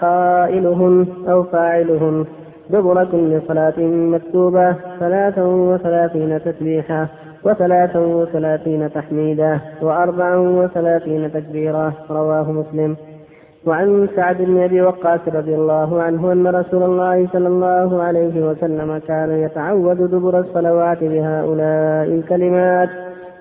[0.00, 2.24] قائلهن أو فاعلهن
[2.70, 3.80] دبر كل صلاة
[4.14, 7.08] مكتوبة ثلاثا وثلاثين تسبيحة
[7.44, 11.92] وثلاثا وثلاثين تحميدا وأربعا وثلاثين تكبيرا.
[12.10, 12.96] رواه مسلم.
[13.66, 18.98] وعن سعد بن أبي وقاص رضي الله عنه أن رسول الله صلى الله عليه وسلم
[18.98, 22.88] كان يتعوذ دبر الصلوات بهؤلاء الكلمات.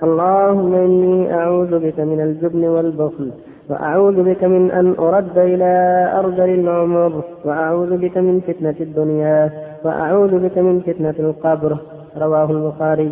[0.03, 3.31] اللهم إني أعوذ بك من الجبن والبخل
[3.69, 5.73] وأعوذ بك من أن أرد إلى
[6.19, 9.49] أرذل العمر وأعوذ بك من فتنة الدنيا
[9.83, 11.77] وأعوذ بك من فتنة القبر.
[12.21, 13.11] رواه البخاري.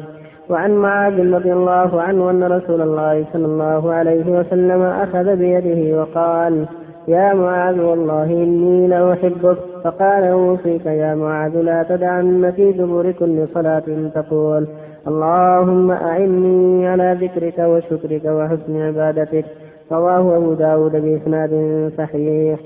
[0.50, 6.66] وعن معاذ رضي الله عنه أن رسول الله صلى الله عليه وسلم أخذ بيده وقال
[7.08, 9.58] يا معاذ والله إني لأحبك.
[9.84, 13.84] فقال أوصيك يا معاذ لا تدعن في دبر كل صلاة
[14.16, 14.68] تقول.
[15.08, 19.46] اللهم أعني على ذكرك وشكرك وحسن عبادتك.
[19.92, 21.52] رواه أبو داود بإسناد
[21.98, 22.60] صحيح.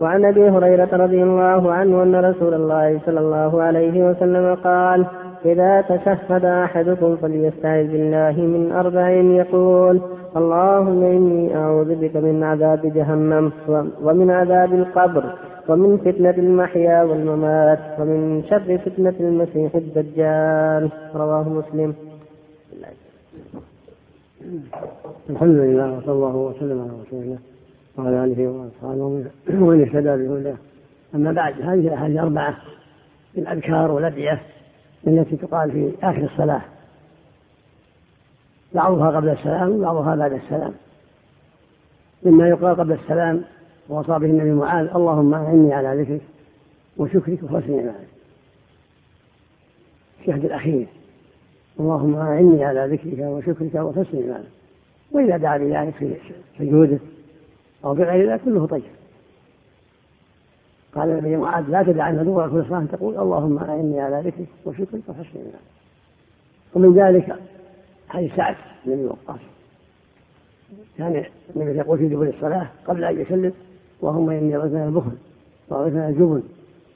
[0.00, 5.06] وعن أبي هريرة رضي الله عنه أن رسول الله صلى الله عليه وسلم قال
[5.44, 10.00] إذا تشهد أحدكم فليستعذ بالله من أربع يقول.
[10.36, 13.52] اللهم إني أعوذ بك من عذاب جهنم
[14.02, 15.24] ومن عذاب القبر
[15.68, 20.90] ومن فتنة المحيا والممات ومن شر فتنة المسيح الدجال.
[21.14, 21.94] رواه مسلم.
[25.30, 27.38] الحمد لله وصلى الله وسلم على رسول الله
[27.98, 29.02] وعلى آله وأصحابه
[29.48, 30.56] ومن اهتدى بهداه.
[31.14, 32.54] أما بعد هذه الاحاديث اربعه
[33.34, 34.40] في الأذكار والأدعية
[35.06, 36.62] التي تقال في آخر الصلاة.
[38.74, 40.72] بعضها قبل السلام وبعضها بعد السلام.
[42.22, 43.44] مما يقال قبل السلام
[43.88, 46.20] ووصى به النبي معاذ اللهم أعني على ذكرك
[46.96, 48.08] وشكرك وحسن عبادتك.
[50.20, 50.86] الشهد الأخير
[51.80, 54.48] اللهم أعني على ذكرك وشكرك وحسن عبادتك.
[55.12, 56.16] وإذا دعا بذلك في
[56.58, 56.98] سجوده
[57.84, 58.82] أو بغير ذلك كله طيب.
[60.94, 62.84] قال النبي معاذ لا تدع أن دبر كل صلاة.
[62.92, 65.74] تقول اللهم أعني على ذكرك وشكرك وحسن عبادك
[66.74, 67.36] ومن ذلك
[68.14, 69.40] حديث سعد بن ابي وقاص.
[70.98, 71.24] كان
[71.56, 73.52] النبي يقول في دبر الصلاة قبل أن يسلم
[74.02, 75.12] اللهم إني أعوذ من البخل
[75.68, 76.42] وأعوذ من الجبن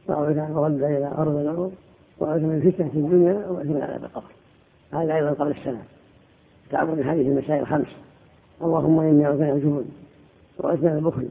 [0.09, 1.73] وأعوذ من الرد إلى أرض الأرض
[2.19, 4.33] وأعوذ من فتنة الدنيا من عذاب القبر.
[4.93, 5.85] هذا أيضا قبل السلام.
[6.71, 7.97] تعبد هذه المسائل الخمس.
[8.63, 9.85] اللهم إني أعوذ من الجبن
[10.59, 11.29] وأعوذ من البخل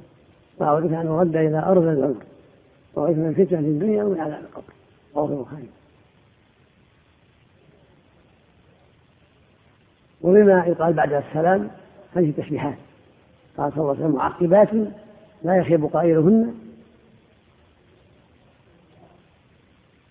[0.59, 2.23] وأعوذ من أن أرد إلى أرض العمر
[2.95, 4.73] وأعوذ من فتنة الدنيا ومن عذاب القبر.
[5.15, 5.69] رواه البخاري.
[10.21, 11.69] وبما يقال بعد السلام
[12.15, 12.77] هذه تسبيحات
[13.57, 14.69] قال صلى الله عليه وسلم معقبات
[15.43, 16.55] لا يخيب قائلهن.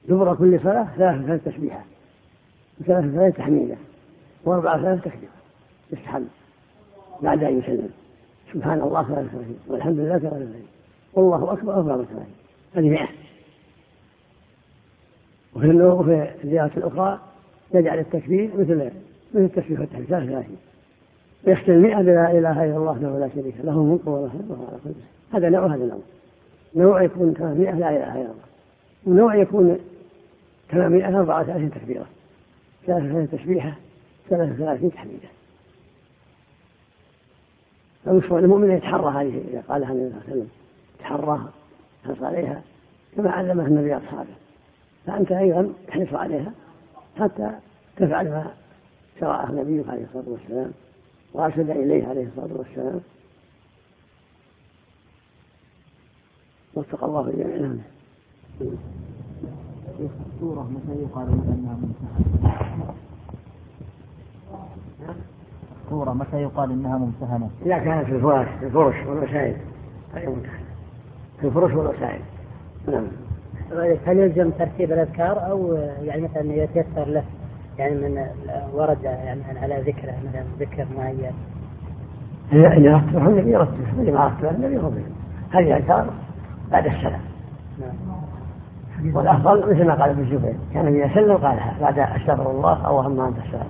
[0.09, 1.85] دبر كل صلاة ثلاث ثلاث تسبيحات
[2.81, 3.77] وثلاث ثلاث تحميدة
[4.45, 5.31] وأربع ثلاث تكبيرة.
[5.93, 6.27] يستحب
[7.23, 7.91] بعد أن يسلم.
[8.53, 10.67] سبحان الله ثلاث ثلاثين والحمد لله ثلاث ثلاثين
[11.15, 12.35] والله أكبر أربع ثلاثين
[12.75, 13.09] هذه مئة.
[15.55, 17.21] وفي الزيارة الأخرى
[17.75, 18.91] يجعل التكبير مثل
[19.35, 20.57] مثل التسبيح والتحميد ثلاث ثلاثين
[21.47, 24.79] ويختم المئة بلا إله إلا الله وحده لا شريك له الملك وله الحمد وهو على
[24.85, 25.05] كل شيء.
[25.33, 25.99] هذا نوع هذا نوع.
[26.77, 28.35] نوع يكون ثلاثمائة لا إله إلا الله.
[29.07, 29.79] ونوع يكون
[30.71, 32.07] ثلاثمائة أربعة ثلاثين تكبيرة.
[32.87, 33.73] ثلاثة ثلاثين تسبيحة
[34.31, 35.29] ثلاثة ثلاثين تحميدة.
[38.05, 40.49] فالمشروع المؤمن يتحرى هذه إذا قالها النبي صلى الله عليه وسلم
[40.99, 41.51] يتحراها
[42.05, 42.63] يحرص عليها
[43.17, 44.35] كما علمها النبي أصحابه.
[45.07, 46.53] فأنت أيضا تحرص عليها
[47.19, 47.51] حتى
[47.97, 48.51] تفعل ما
[49.21, 50.71] شرعه النبي عليه الصلاة والسلام
[51.35, 53.01] وأرشد إليه عليه الصلاة والسلام.
[56.75, 57.79] وفق الله الجميع نعم.
[60.35, 62.95] السورة متى يقال أنها ممتحنة؟
[65.85, 69.57] السورة متى يقال أنها ممتحنة؟ إذا كانت في الفرش في الفرش والوسائل.
[70.13, 70.67] فهي ممتحنة
[71.41, 72.21] في الفرش والوسائل.
[72.89, 73.07] نعم.
[74.07, 77.25] هل يلزم ترتيب الأذكار أو يعني مثلا يتيسر له؟
[77.79, 78.27] يعني من
[78.75, 81.33] ورد يعني على ذكره مثلا ذكر معين.
[82.53, 85.03] إذا رتبه النبي يرتبه اللي ما رتبه النبي يرتبه
[85.51, 86.07] هذه أذكار
[86.73, 87.21] بعد السلام.
[87.81, 89.17] نعم.
[89.17, 93.21] والأفضل مثل ما قال ابن الزبير كان إذا سلم قالها بعد أستغفر الله أو اللهم
[93.21, 93.69] أنت السلام.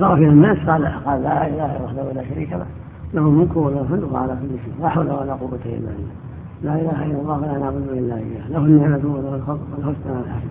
[0.00, 2.66] صار فيها الناس قال قال لا إله إلا الله ولا شريك له
[3.14, 4.74] له الملك وله الحمد وعلى كل شيء.
[4.82, 6.14] لا حول ولا قوة إلا بالله.
[6.62, 8.48] لا إله إلا الله ولا نعبد إلا إياه.
[8.48, 10.48] له النعمة وله الفضل والحسنى والحسن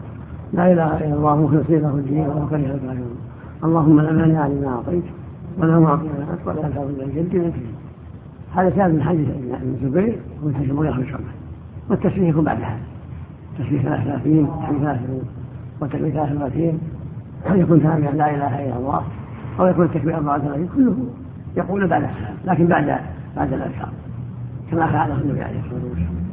[0.54, 3.18] لا إله إلا الله مخلصين له الدين ولو كره الكافرون
[3.64, 5.04] اللهم لا مانع لما أعطيت
[5.58, 7.54] ولا معطي لما أعطيت ولا ينفع ذا الجد منك
[8.56, 11.24] هذا كان من حديث ابن الزبير المغيرة بن شعبة.
[11.90, 12.80] والتسبيح يكون بعد هذا.
[13.60, 15.22] تسبيح ثلاثين تسبيح ثلاثين
[15.82, 16.80] وتكبير ثلاثين
[17.46, 19.02] هل يكون ثانيا لا إله إلا الله
[19.60, 20.96] أو يكون التكبير 34 كله
[21.58, 23.00] يقول بعد السلام لكن بعد
[23.36, 23.90] بعد الأذكار.
[24.72, 26.25] كما فعله النبي عليه الصلاة والسلام.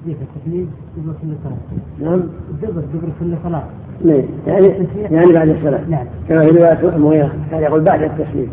[0.00, 2.10] التسبيح التحميد دبر كل صلاة.
[2.10, 2.20] نعم.
[2.50, 3.64] الدبر دبر كل صلاة.
[4.04, 4.22] نعم.
[4.46, 4.74] يعني
[5.10, 5.80] يعني بعد الصلاة.
[5.88, 6.06] نعم.
[6.28, 7.30] كما في رواية المغيرة.
[7.50, 8.50] كان يقول بعد التسليم.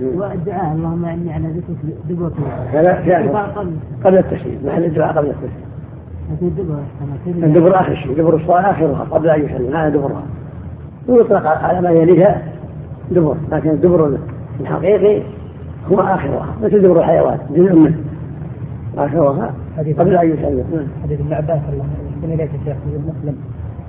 [0.00, 2.34] والدعاء اللهم إني على ذكرك دبر كل
[2.72, 3.66] صلاة.
[4.04, 4.58] قبل التسليم.
[4.66, 5.68] محل الدعاء قبل التسليم.
[7.44, 8.16] الدبر آخر شيء.
[8.16, 10.22] دبر الصلاة آخرها قبل أن يسلم هذا دبرها.
[11.08, 12.42] ويطلق على ما يليها
[13.10, 13.36] دبر.
[13.52, 14.18] لكن الدبر
[14.60, 15.22] الحقيقي
[15.92, 16.46] هو آخرها.
[16.62, 17.38] مثل دبر الحيوان.
[17.50, 17.98] جزء منه.
[18.98, 20.88] آخرها قبل أن يسلم.
[21.02, 23.36] حديث ابن عباس الله يحسن اليك يا شيخ مسلم.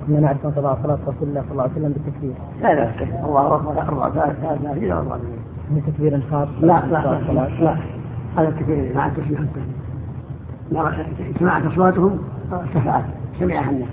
[0.06, 2.32] كنا نعرف أن صلاه صلاه رسول الله صلى الله عليه وسلم بالتكبير.
[2.62, 2.90] لا لا
[3.26, 5.16] الله أكبر أربع ثلاث ثلاث ثلاثين أربع
[5.70, 7.76] من تكبير خاص؟ لا لا لا لا
[8.36, 9.40] هذا التكبير مع التسبيح
[11.30, 12.18] اجتماعت أصواتهم
[12.52, 13.04] ارتفعت
[13.40, 13.88] سمعها الناس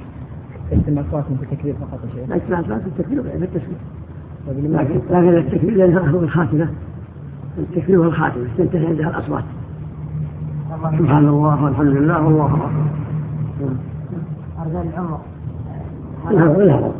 [0.71, 2.35] اجتماع أصواتهم في التكبير فقط يا شيخ.
[2.35, 3.79] اجتماع أصواتهم في التكبير في التسبيح
[4.47, 6.67] لكن لكن التكبير لانها هو الخاتمة.
[7.57, 9.43] التكبير هو الخاتمة تنتهي عندها الأصوات.
[10.71, 12.69] سبحان الله والحمد لله والله أكبر.
[14.61, 15.19] أرذل العمر
[16.31, 16.91] نعم لا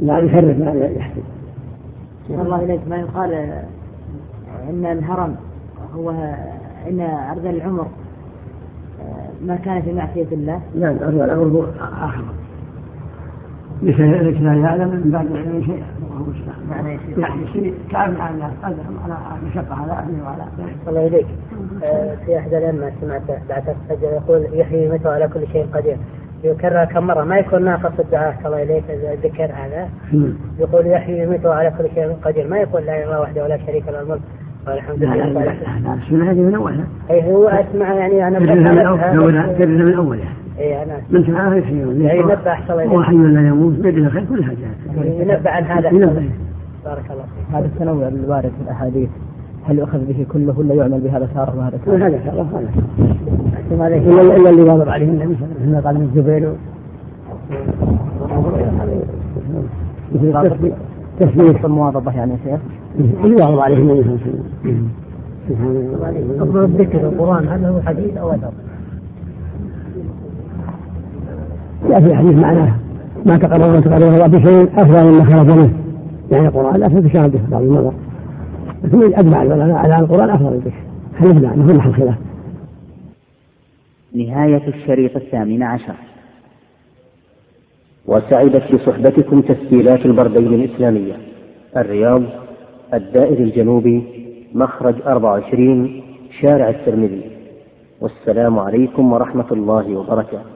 [0.00, 0.18] لا.
[0.18, 1.22] يفرق ما يحسب
[2.30, 3.32] الله إليك ما يقال
[4.70, 5.36] أن الهرم
[5.96, 6.10] هو
[6.90, 7.86] أن أرذل العمر
[9.46, 11.64] ما كان في معصية الله؟ نعم أرذل العمر هو
[13.82, 15.86] ليس لا يعلم من بعد علم شيئا
[17.18, 18.76] يعني شيء كان على على
[19.48, 20.42] مشقة على أهله وعلى
[20.88, 21.26] الله إليك
[21.84, 25.96] آه، في أحد الأئمة سمعت بعد الفجر يقول يحيي متى على كل شيء قدير
[26.44, 28.84] يكرر كم مرة ما يكون ناقص الدعاء الله إليك
[29.24, 29.88] ذكر هذا
[30.58, 34.00] يقول يحيي متى على كل شيء قدير ما يقول لا إله وحده ولا شريك له
[34.00, 34.20] الملك
[34.66, 39.94] والحمد لله لا لا لا هذه من أولها أي هو أسمع يعني أنا كررها من
[39.94, 44.24] أولها اي أنا من سمعها يحيي اي نبه أحسن هو حي لا يموت بيده الخير
[44.24, 44.56] كل حاجة
[45.04, 45.90] ينبه عن هذا.
[45.90, 47.54] بارك الله فيك.
[47.54, 49.08] هذا التنوع الوارد في الأحاديث.
[49.64, 52.62] هل يؤخذ به كله ولا يعمل بهذا تارة وهذا تارة؟ هذا تارة
[53.70, 53.96] هذا
[54.36, 56.52] الا اللي واظب عليه النبي صلى الله عليه وسلم قال من الزبير.
[61.20, 62.60] تثبيت المواظبة يعني يا شيخ؟
[63.24, 64.88] اللي واظب عليه النبي صلى الله عليه وسلم.
[65.48, 65.76] سبحان
[66.16, 66.64] الله.
[66.64, 68.52] الذكر القرآن هل هو حديث أو أثر؟
[71.88, 72.76] لا في حديث معناه
[73.26, 75.72] ما تقرر تقرر الله بشيء أفضل مما خرج منه.
[76.32, 77.92] يعني القرآن لا تتشابه بعض النظر
[78.84, 80.82] لكن أجمع العلماء على القرآن أفضل الذكر
[81.18, 82.14] حلفنا انه محل خلاف.
[84.14, 85.94] نهاية الشريط الثامن عشر.
[88.06, 91.14] وسعدت بصحبتكم تسجيلات البردين الإسلامية.
[91.76, 92.22] الرياض
[92.94, 94.04] الدائر الجنوبي
[94.54, 96.02] مخرج 24
[96.40, 97.22] شارع الترمذي.
[98.00, 100.53] والسلام عليكم ورحمة الله وبركاته.